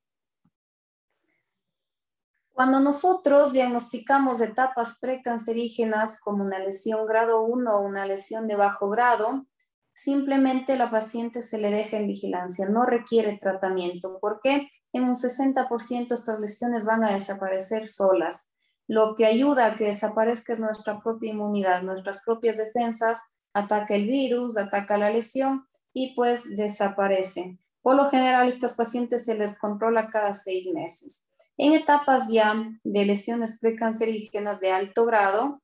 Cuando 2.54 2.80
nosotros 2.80 3.52
diagnosticamos 3.52 4.40
etapas 4.40 4.96
precancerígenas 5.02 6.22
como 6.22 6.46
una 6.46 6.60
lesión 6.60 7.06
grado 7.06 7.44
1 7.44 7.78
o 7.78 7.86
una 7.86 8.06
lesión 8.06 8.48
de 8.48 8.56
bajo 8.56 8.90
grado, 8.90 9.46
simplemente 9.92 10.78
la 10.78 10.90
paciente 10.90 11.42
se 11.42 11.58
le 11.58 11.70
deja 11.70 11.98
en 11.98 12.08
vigilancia, 12.08 12.70
no 12.70 12.86
requiere 12.86 13.38
tratamiento, 13.38 14.20
porque 14.22 14.70
en 14.94 15.04
un 15.04 15.16
60% 15.18 16.14
estas 16.14 16.40
lesiones 16.40 16.86
van 16.86 17.04
a 17.04 17.12
desaparecer 17.12 17.90
solas. 17.90 18.55
Lo 18.88 19.16
que 19.16 19.26
ayuda 19.26 19.66
a 19.66 19.76
que 19.76 19.86
desaparezca 19.86 20.54
es 20.54 20.60
nuestra 20.60 21.02
propia 21.02 21.32
inmunidad, 21.32 21.82
nuestras 21.82 22.22
propias 22.24 22.58
defensas, 22.58 23.26
ataca 23.54 23.96
el 23.96 24.08
virus, 24.08 24.58
ataca 24.58 24.98
la 24.98 25.10
lesión 25.10 25.66
y 25.94 26.14
pues 26.16 26.56
desaparece. 26.56 27.58
Por 27.82 27.96
lo 27.96 28.10
general, 28.10 28.48
estas 28.48 28.74
pacientes 28.74 29.26
se 29.26 29.36
les 29.36 29.58
controla 29.58 30.10
cada 30.10 30.34
seis 30.34 30.68
meses. 30.74 31.28
En 31.58 31.74
etapas 31.74 32.30
ya 32.30 32.54
de 32.84 33.06
lesiones 33.06 33.60
precancerígenas 33.60 34.60
de 34.60 34.72
alto 34.72 35.06
grado 35.06 35.62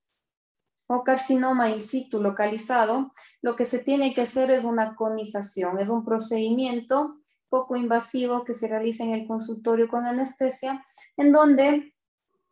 o 0.88 1.04
carcinoma 1.04 1.70
in 1.70 1.82
situ 1.82 2.22
localizado, 2.22 3.12
lo 3.42 3.56
que 3.56 3.66
se 3.66 3.80
tiene 3.80 4.14
que 4.14 4.22
hacer 4.22 4.52
es 4.52 4.64
una 4.64 4.96
conización, 4.96 5.80
es 5.80 5.90
un 5.90 6.06
procedimiento 6.06 7.16
poco 7.50 7.76
invasivo 7.76 8.46
que 8.46 8.54
se 8.54 8.68
realiza 8.68 9.04
en 9.04 9.12
el 9.12 9.28
consultorio 9.28 9.90
con 9.90 10.06
anestesia, 10.06 10.84
en 11.18 11.32
donde 11.32 11.94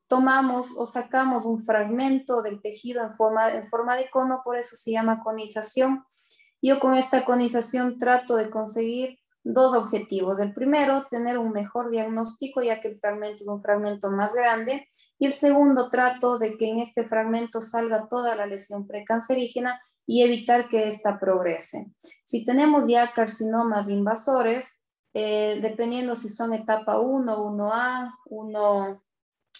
tomamos 0.10 0.74
o 0.76 0.86
sacamos 0.86 1.46
un 1.46 1.60
fragmento 1.60 2.42
del 2.42 2.62
tejido 2.62 3.04
en 3.04 3.12
forma, 3.12 3.54
en 3.54 3.66
forma 3.66 3.96
de 3.96 4.10
cono, 4.10 4.42
por 4.44 4.58
eso 4.58 4.76
se 4.76 4.92
llama 4.92 5.22
conización. 5.24 6.04
Yo 6.62 6.80
con 6.80 6.96
esta 6.96 7.24
conización 7.24 7.98
trato 7.98 8.36
de 8.36 8.50
conseguir 8.50 9.20
dos 9.44 9.74
objetivos. 9.74 10.40
El 10.40 10.52
primero, 10.54 11.06
tener 11.10 11.38
un 11.38 11.52
mejor 11.52 11.92
diagnóstico, 11.92 12.62
ya 12.62 12.82
que 12.82 12.90
el 12.90 12.98
fragmento 12.98 13.44
es 13.44 13.48
un 13.48 13.62
fragmento 13.62 14.12
más 14.12 14.34
grande. 14.34 14.88
Y 15.18 15.28
el 15.28 15.34
segundo, 15.34 15.90
trato 15.90 16.38
de 16.40 16.58
que 16.58 16.70
en 16.70 16.80
este 16.80 17.06
fragmento 17.06 17.62
salga 17.62 18.08
toda 18.10 18.36
la 18.36 18.48
lesión 18.48 18.88
precancerígena 18.88 19.80
y 20.06 20.24
evitar 20.24 20.70
que 20.70 20.88
ésta 20.88 21.20
progrese. 21.20 21.94
Si 22.26 22.44
tenemos 22.44 22.88
ya 22.88 23.14
carcinomas 23.14 23.90
invasores, 23.90 24.84
eh, 25.14 25.60
dependiendo 25.62 26.16
si 26.16 26.30
son 26.30 26.54
etapa 26.54 27.00
1, 27.00 27.44
1A, 27.44 28.12
1, 28.26 29.04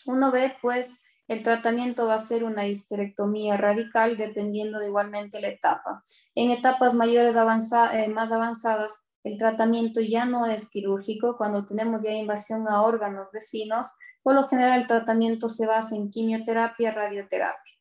1B, 0.06 0.58
pues 0.62 1.00
el 1.28 1.44
tratamiento 1.44 2.08
va 2.08 2.16
a 2.16 2.20
ser 2.20 2.44
una 2.44 2.68
histerectomía 2.68 3.56
radical 3.56 4.18
dependiendo 4.18 4.80
de 4.80 4.88
igualmente 4.88 5.40
la 5.40 5.50
etapa. 5.50 6.04
En 6.34 6.50
etapas 6.50 6.96
mayores 6.96 7.36
eh, 7.36 8.08
más 8.10 8.32
avanzadas, 8.32 9.04
el 9.24 9.38
tratamiento 9.38 10.02
ya 10.02 10.26
no 10.26 10.46
es 10.46 10.70
quirúrgico. 10.70 11.38
Cuando 11.38 11.66
tenemos 11.66 12.02
ya 12.02 12.12
invasión 12.12 12.68
a 12.68 12.82
órganos 12.82 13.30
vecinos, 13.32 13.94
por 14.24 14.34
lo 14.34 14.48
general 14.48 14.82
el 14.82 14.88
tratamiento 14.88 15.50
se 15.50 15.68
basa 15.68 15.96
en 15.96 16.10
quimioterapia, 16.10 16.92
radioterapia. 16.92 17.74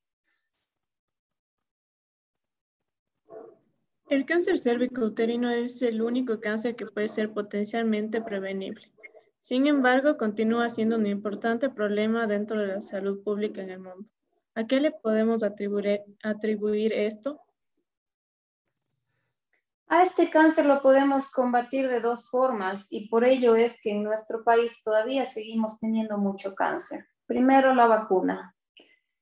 El 4.10 4.24
cáncer 4.24 4.58
cérvico-uterino 4.58 5.50
es 5.50 5.82
el 5.82 6.00
único 6.00 6.40
cáncer 6.40 6.76
que 6.76 6.86
puede 6.86 7.08
ser 7.08 7.32
potencialmente 7.32 8.22
prevenible. 8.22 8.90
Sin 9.38 9.66
embargo, 9.66 10.16
continúa 10.16 10.68
siendo 10.68 10.96
un 10.96 11.06
importante 11.06 11.70
problema 11.70 12.26
dentro 12.26 12.60
de 12.60 12.66
la 12.68 12.82
salud 12.82 13.22
pública 13.22 13.62
en 13.62 13.70
el 13.70 13.78
mundo. 13.80 14.08
¿A 14.54 14.66
qué 14.66 14.80
le 14.80 14.90
podemos 14.90 15.42
atribuir, 15.42 16.92
esto? 16.92 17.40
A 19.86 20.02
este 20.02 20.28
cáncer 20.28 20.66
lo 20.66 20.82
podemos 20.82 21.30
combatir 21.30 21.88
de 21.88 22.00
dos 22.00 22.28
formas 22.28 22.88
y 22.90 23.08
por 23.08 23.24
ello 23.24 23.54
es 23.54 23.80
que 23.80 23.92
en 23.92 24.02
nuestro 24.02 24.42
país 24.44 24.82
todavía 24.82 25.24
seguimos 25.24 25.78
teniendo 25.78 26.18
mucho 26.18 26.54
cáncer. 26.54 27.06
Primero, 27.26 27.74
la 27.74 27.86
vacuna. 27.86 28.54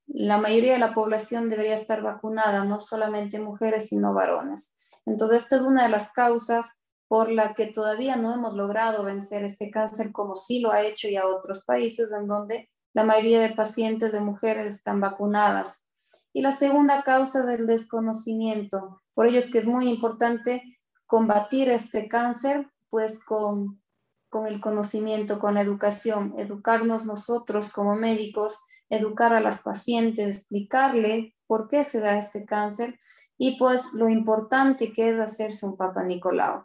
La 0.07 0.38
mayoría 0.38 0.72
de 0.72 0.79
la 0.79 0.94
población 0.94 1.48
debería 1.48 1.74
estar 1.74 2.00
vacunada, 2.00 2.64
no 2.64 2.81
solamente 2.81 3.38
mujeres, 3.38 3.88
sino 3.88 4.14
varones. 4.14 5.02
Entonces, 5.05 5.42
esta 5.42 5.57
es 5.57 5.62
una 5.62 5.83
de 5.83 5.90
las 5.90 6.11
causas 6.12 6.81
por 7.09 7.31
la 7.31 7.55
que 7.55 7.66
todavía 7.66 8.16
no 8.16 8.35
hemos 8.35 8.55
logrado 8.55 9.05
vencer 9.05 9.45
este 9.45 9.71
cáncer 9.71 10.12
como 10.12 10.35
sí 10.35 10.61
lo 10.61 10.73
ha 10.73 10.83
hecho 10.83 11.09
ya 11.09 11.27
otros 11.27 11.64
países 11.64 12.12
en 12.12 12.27
donde 12.27 12.71
la 12.92 13.05
mayoría 13.05 13.40
de 13.40 13.55
pacientes 13.55 14.12
de 14.12 14.21
mujeres 14.21 14.66
están 14.66 15.01
vacunadas. 15.01 15.87
Y 16.33 16.42
la 16.42 16.53
segunda 16.53 17.03
causa 17.03 17.45
del 17.45 17.66
desconocimiento. 17.66 19.03
Por 19.14 19.27
ello 19.27 19.38
es 19.38 19.51
que 19.51 19.59
es 19.59 19.66
muy 19.66 19.88
importante 19.88 20.62
combatir 21.07 21.71
este 21.71 22.09
cáncer, 22.09 22.71
pues 22.90 23.23
con, 23.23 23.83
con 24.29 24.47
el 24.47 24.61
conocimiento, 24.61 25.38
con 25.38 25.55
la 25.55 25.62
educación, 25.62 26.35
educarnos 26.37 27.07
nosotros 27.07 27.71
como 27.71 27.97
médicos, 27.97 28.59
educar 28.88 29.33
a 29.33 29.40
las 29.40 29.62
pacientes, 29.62 30.38
explicarle 30.38 31.35
por 31.47 31.69
qué 31.69 31.85
se 31.85 32.01
da 32.01 32.19
este 32.19 32.45
cáncer 32.45 32.99
y 33.38 33.59
pues 33.59 33.92
lo 33.92 34.09
importante 34.09 34.92
que 34.92 35.11
es 35.11 35.21
hacerse 35.21 35.66
un 35.66 35.77
Papa 35.77 36.03
Nicolau. 36.03 36.64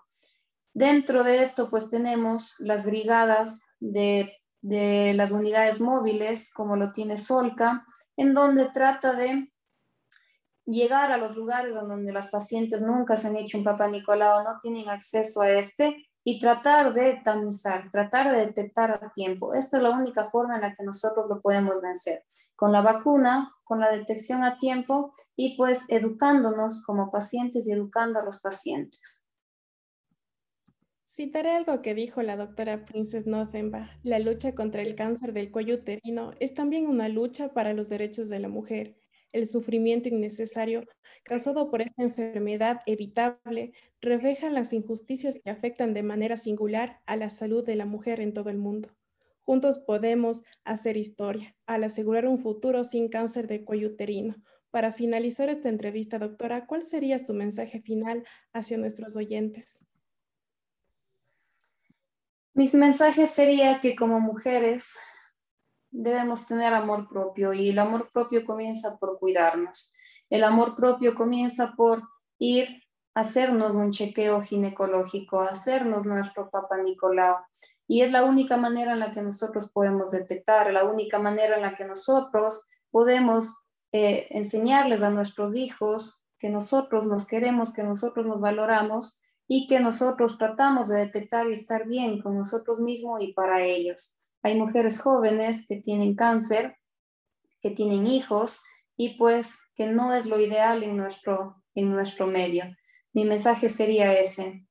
Dentro 0.73 1.23
de 1.23 1.41
esto 1.41 1.69
pues 1.69 1.89
tenemos 1.89 2.55
las 2.59 2.85
brigadas 2.85 3.63
de, 3.79 4.37
las 4.61 5.31
unidades 5.31 5.81
móviles, 5.81 6.51
como 6.53 6.75
lo 6.75 6.91
tiene 6.91 7.17
Solca, 7.17 7.85
en 8.15 8.33
donde 8.33 8.69
trata 8.69 9.13
de 9.13 9.51
llegar 10.65 11.11
a 11.11 11.17
los 11.17 11.35
lugares 11.35 11.73
donde 11.73 12.13
las 12.13 12.27
pacientes 12.27 12.81
nunca 12.81 13.17
se 13.17 13.27
han 13.27 13.35
hecho 13.35 13.57
un 13.57 13.63
papá 13.63 13.87
Nicolau, 13.87 14.43
no 14.43 14.59
tienen 14.61 14.87
acceso 14.87 15.41
a 15.41 15.49
este 15.49 16.07
y 16.23 16.39
tratar 16.39 16.93
de 16.93 17.19
tamizar, 17.23 17.89
tratar 17.89 18.31
de 18.31 18.45
detectar 18.45 18.91
a 19.03 19.11
tiempo. 19.11 19.53
Esta 19.53 19.77
es 19.77 19.83
la 19.83 19.89
única 19.89 20.29
forma 20.29 20.55
en 20.55 20.61
la 20.61 20.75
que 20.75 20.83
nosotros 20.83 21.25
lo 21.27 21.41
podemos 21.41 21.81
vencer, 21.81 22.23
con 22.55 22.71
la 22.71 22.81
vacuna, 22.81 23.51
con 23.63 23.79
la 23.79 23.91
detección 23.91 24.43
a 24.43 24.57
tiempo 24.57 25.11
y 25.35 25.57
pues 25.57 25.85
educándonos 25.89 26.83
como 26.83 27.11
pacientes 27.11 27.67
y 27.67 27.71
educando 27.71 28.19
a 28.19 28.23
los 28.23 28.39
pacientes. 28.39 29.25
Citaré 31.13 31.51
algo 31.51 31.81
que 31.81 31.93
dijo 31.93 32.21
la 32.21 32.37
doctora 32.37 32.85
Princess 32.85 33.27
Nothenbach. 33.27 33.89
La 34.03 34.19
lucha 34.19 34.55
contra 34.55 34.81
el 34.81 34.95
cáncer 34.95 35.33
del 35.33 35.51
cuello 35.51 35.75
uterino 35.75 36.31
es 36.39 36.53
también 36.53 36.87
una 36.87 37.09
lucha 37.09 37.53
para 37.53 37.73
los 37.73 37.89
derechos 37.89 38.29
de 38.29 38.39
la 38.39 38.47
mujer 38.47 39.01
el 39.31 39.45
sufrimiento 39.47 40.09
innecesario 40.09 40.85
causado 41.23 41.69
por 41.69 41.81
esta 41.81 42.03
enfermedad 42.03 42.81
evitable 42.85 43.73
refleja 44.01 44.49
las 44.49 44.73
injusticias 44.73 45.39
que 45.43 45.49
afectan 45.49 45.93
de 45.93 46.03
manera 46.03 46.37
singular 46.37 46.99
a 47.05 47.15
la 47.15 47.29
salud 47.29 47.65
de 47.65 47.75
la 47.75 47.85
mujer 47.85 48.19
en 48.19 48.33
todo 48.33 48.49
el 48.49 48.57
mundo. 48.57 48.89
Juntos 49.43 49.79
podemos 49.79 50.43
hacer 50.63 50.97
historia 50.97 51.55
al 51.65 51.83
asegurar 51.83 52.27
un 52.27 52.39
futuro 52.39 52.83
sin 52.83 53.09
cáncer 53.09 53.47
de 53.47 53.63
cuello 53.63 53.89
uterino. 53.89 54.35
Para 54.69 54.93
finalizar 54.93 55.49
esta 55.49 55.69
entrevista, 55.69 56.19
doctora, 56.19 56.65
¿cuál 56.65 56.83
sería 56.83 57.19
su 57.19 57.33
mensaje 57.33 57.81
final 57.81 58.23
hacia 58.53 58.77
nuestros 58.77 59.15
oyentes? 59.15 59.79
Mis 62.53 62.73
mensajes 62.73 63.31
sería 63.31 63.79
que 63.79 63.95
como 63.95 64.19
mujeres 64.19 64.97
debemos 65.89 66.45
tener 66.45 66.73
amor 66.73 67.07
propio 67.07 67.53
y 67.53 67.69
el 67.69 67.79
amor 67.79 68.11
propio 68.11 68.45
comienza 68.45 68.97
por 68.97 69.19
cuidarnos. 69.19 69.93
El 70.29 70.43
amor 70.43 70.75
propio 70.75 71.15
comienza 71.15 71.73
por 71.77 72.03
ir 72.39 72.83
a 73.13 73.21
hacernos 73.21 73.75
un 73.75 73.91
chequeo 73.91 74.41
ginecológico, 74.41 75.41
hacernos 75.41 76.05
nuestro 76.05 76.49
Papa 76.49 76.77
Nicolau. 76.77 77.37
Y 77.87 78.01
es 78.01 78.11
la 78.11 78.23
única 78.23 78.57
manera 78.57 78.93
en 78.93 78.99
la 78.99 79.13
que 79.13 79.21
nosotros 79.21 79.69
podemos 79.71 80.11
detectar, 80.11 80.71
la 80.71 80.85
única 80.85 81.19
manera 81.19 81.55
en 81.55 81.61
la 81.61 81.75
que 81.75 81.85
nosotros 81.85 82.63
podemos 82.89 83.57
eh, 83.91 84.27
enseñarles 84.31 85.01
a 85.01 85.09
nuestros 85.09 85.55
hijos 85.55 86.23
que 86.39 86.49
nosotros 86.49 87.05
nos 87.05 87.25
queremos, 87.25 87.71
que 87.73 87.83
nosotros 87.83 88.25
nos 88.25 88.39
valoramos 88.39 89.21
y 89.53 89.67
que 89.67 89.81
nosotros 89.81 90.37
tratamos 90.37 90.87
de 90.87 90.99
detectar 90.99 91.49
y 91.49 91.51
estar 91.51 91.85
bien 91.85 92.21
con 92.21 92.37
nosotros 92.37 92.79
mismos 92.79 93.21
y 93.21 93.33
para 93.33 93.61
ellos. 93.61 94.15
Hay 94.43 94.57
mujeres 94.57 95.01
jóvenes 95.01 95.67
que 95.67 95.75
tienen 95.75 96.15
cáncer, 96.15 96.77
que 97.59 97.71
tienen 97.71 98.07
hijos 98.07 98.61
y 98.95 99.17
pues 99.17 99.59
que 99.75 99.87
no 99.87 100.13
es 100.13 100.25
lo 100.25 100.39
ideal 100.39 100.83
en 100.83 100.95
nuestro, 100.95 101.61
en 101.75 101.91
nuestro 101.91 102.27
medio. 102.27 102.63
Mi 103.11 103.25
mensaje 103.25 103.67
sería 103.67 104.17
ese, 104.17 104.65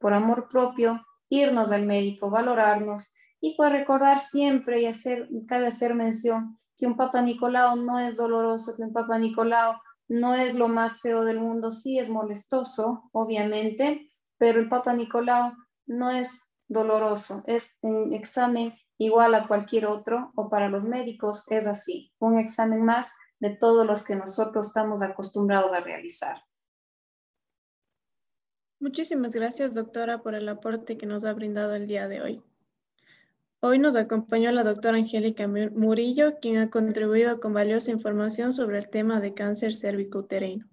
por 0.00 0.14
amor 0.14 0.48
propio, 0.48 1.06
irnos 1.28 1.70
al 1.70 1.86
médico, 1.86 2.28
valorarnos 2.28 3.12
y 3.40 3.54
pues 3.56 3.70
recordar 3.70 4.18
siempre 4.18 4.80
y 4.80 4.86
hacer, 4.86 5.28
cabe 5.46 5.68
hacer 5.68 5.94
mención 5.94 6.58
que 6.76 6.88
un 6.88 6.96
Papa 6.96 7.22
Nicolau 7.22 7.76
no 7.76 8.00
es 8.00 8.16
doloroso, 8.16 8.74
que 8.74 8.82
un 8.82 8.92
Papa 8.92 9.16
Nicolau 9.16 9.76
no 10.08 10.34
es 10.34 10.56
lo 10.56 10.66
más 10.66 11.00
feo 11.00 11.24
del 11.24 11.38
mundo, 11.38 11.70
sí 11.70 12.00
es 12.00 12.10
molestoso, 12.10 13.08
obviamente, 13.12 14.10
pero 14.38 14.60
el 14.60 14.68
Papa 14.68 14.92
Nicolau 14.92 15.52
no 15.86 16.10
es 16.10 16.44
doloroso, 16.68 17.42
es 17.46 17.76
un 17.80 18.12
examen 18.12 18.74
igual 18.98 19.34
a 19.34 19.46
cualquier 19.46 19.86
otro 19.86 20.32
o 20.34 20.48
para 20.48 20.68
los 20.68 20.84
médicos 20.84 21.44
es 21.48 21.66
así, 21.66 22.12
un 22.18 22.38
examen 22.38 22.84
más 22.84 23.14
de 23.40 23.50
todos 23.50 23.86
los 23.86 24.04
que 24.04 24.16
nosotros 24.16 24.68
estamos 24.68 25.02
acostumbrados 25.02 25.72
a 25.72 25.80
realizar. 25.80 26.42
Muchísimas 28.80 29.34
gracias, 29.34 29.74
doctora, 29.74 30.22
por 30.22 30.34
el 30.34 30.48
aporte 30.48 30.96
que 30.96 31.06
nos 31.06 31.24
ha 31.24 31.32
brindado 31.32 31.74
el 31.74 31.86
día 31.86 32.08
de 32.08 32.20
hoy. 32.20 32.42
Hoy 33.60 33.78
nos 33.78 33.96
acompañó 33.96 34.52
la 34.52 34.62
doctora 34.62 34.98
Angélica 34.98 35.48
Murillo, 35.48 36.38
quien 36.38 36.58
ha 36.58 36.68
contribuido 36.68 37.40
con 37.40 37.54
valiosa 37.54 37.90
información 37.90 38.52
sobre 38.52 38.76
el 38.76 38.90
tema 38.90 39.20
de 39.20 39.32
cáncer 39.32 39.74
cervicouterino. 39.74 40.68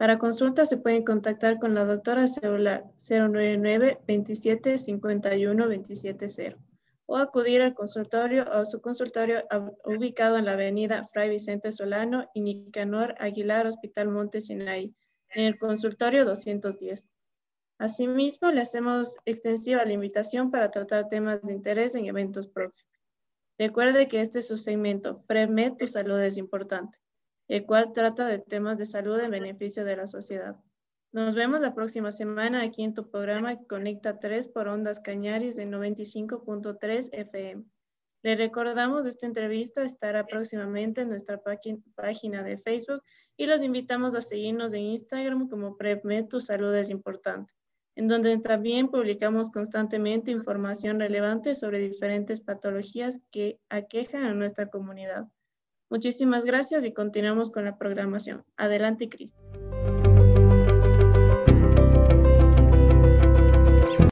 Para 0.00 0.16
consultas 0.16 0.70
se 0.70 0.78
pueden 0.78 1.04
contactar 1.04 1.58
con 1.58 1.74
la 1.74 1.84
doctora 1.84 2.26
celular 2.26 2.84
099 3.06 4.00
27 4.06 4.78
51 4.78 5.66
270 5.66 6.56
o 7.04 7.18
acudir 7.18 7.60
al 7.60 7.74
consultorio 7.74 8.46
o 8.50 8.64
su 8.64 8.80
consultorio 8.80 9.44
ubicado 9.84 10.38
en 10.38 10.46
la 10.46 10.52
avenida 10.52 11.06
Fray 11.12 11.28
Vicente 11.28 11.70
Solano 11.70 12.30
y 12.32 12.40
Nicanor 12.40 13.14
Aguilar, 13.18 13.66
Hospital 13.66 14.08
Monte 14.08 14.40
Sinai, 14.40 14.94
en 15.34 15.44
el 15.44 15.58
consultorio 15.58 16.24
210. 16.24 17.10
Asimismo, 17.76 18.52
le 18.52 18.62
hacemos 18.62 19.16
extensiva 19.26 19.84
la 19.84 19.92
invitación 19.92 20.50
para 20.50 20.70
tratar 20.70 21.10
temas 21.10 21.42
de 21.42 21.52
interés 21.52 21.94
en 21.94 22.06
eventos 22.06 22.46
próximos. 22.46 22.90
Recuerde 23.58 24.08
que 24.08 24.22
este 24.22 24.38
es 24.38 24.48
su 24.48 24.56
segmento, 24.56 25.20
PREMED, 25.26 25.74
tu 25.74 25.86
salud 25.86 26.18
es 26.20 26.38
importante, 26.38 26.98
el 27.50 27.66
cual 27.66 27.92
trata 27.92 28.28
de 28.28 28.38
temas 28.38 28.78
de 28.78 28.86
salud 28.86 29.18
en 29.18 29.32
beneficio 29.32 29.84
de 29.84 29.96
la 29.96 30.06
sociedad. 30.06 30.54
Nos 31.10 31.34
vemos 31.34 31.60
la 31.60 31.74
próxima 31.74 32.12
semana 32.12 32.62
aquí 32.62 32.84
en 32.84 32.94
tu 32.94 33.10
programa 33.10 33.58
Conecta 33.64 34.20
3 34.20 34.46
por 34.46 34.68
Ondas 34.68 35.00
Cañaris 35.00 35.56
de 35.56 35.66
95.3 35.66 37.08
FM. 37.10 37.64
Le 38.22 38.36
recordamos 38.36 39.04
esta 39.04 39.26
entrevista 39.26 39.82
estará 39.82 40.26
próximamente 40.26 41.00
en 41.00 41.08
nuestra 41.08 41.42
página 41.96 42.44
de 42.44 42.56
Facebook 42.58 43.02
y 43.36 43.46
los 43.46 43.64
invitamos 43.64 44.14
a 44.14 44.22
seguirnos 44.22 44.72
en 44.72 44.82
Instagram 44.82 45.48
como 45.48 45.76
PrepMed, 45.76 46.28
salud 46.38 46.72
es 46.76 46.88
importante 46.88 47.52
en 47.96 48.06
donde 48.06 48.38
también 48.38 48.88
publicamos 48.88 49.50
constantemente 49.50 50.30
información 50.30 51.00
relevante 51.00 51.56
sobre 51.56 51.80
diferentes 51.80 52.40
patologías 52.40 53.20
que 53.32 53.58
aquejan 53.68 54.24
a 54.24 54.34
nuestra 54.34 54.68
comunidad. 54.70 55.26
Muchísimas 55.90 56.44
gracias 56.44 56.84
y 56.84 56.92
continuamos 56.92 57.50
con 57.50 57.64
la 57.64 57.76
programación. 57.76 58.44
Adelante, 58.56 59.08
Cristian. 59.08 59.69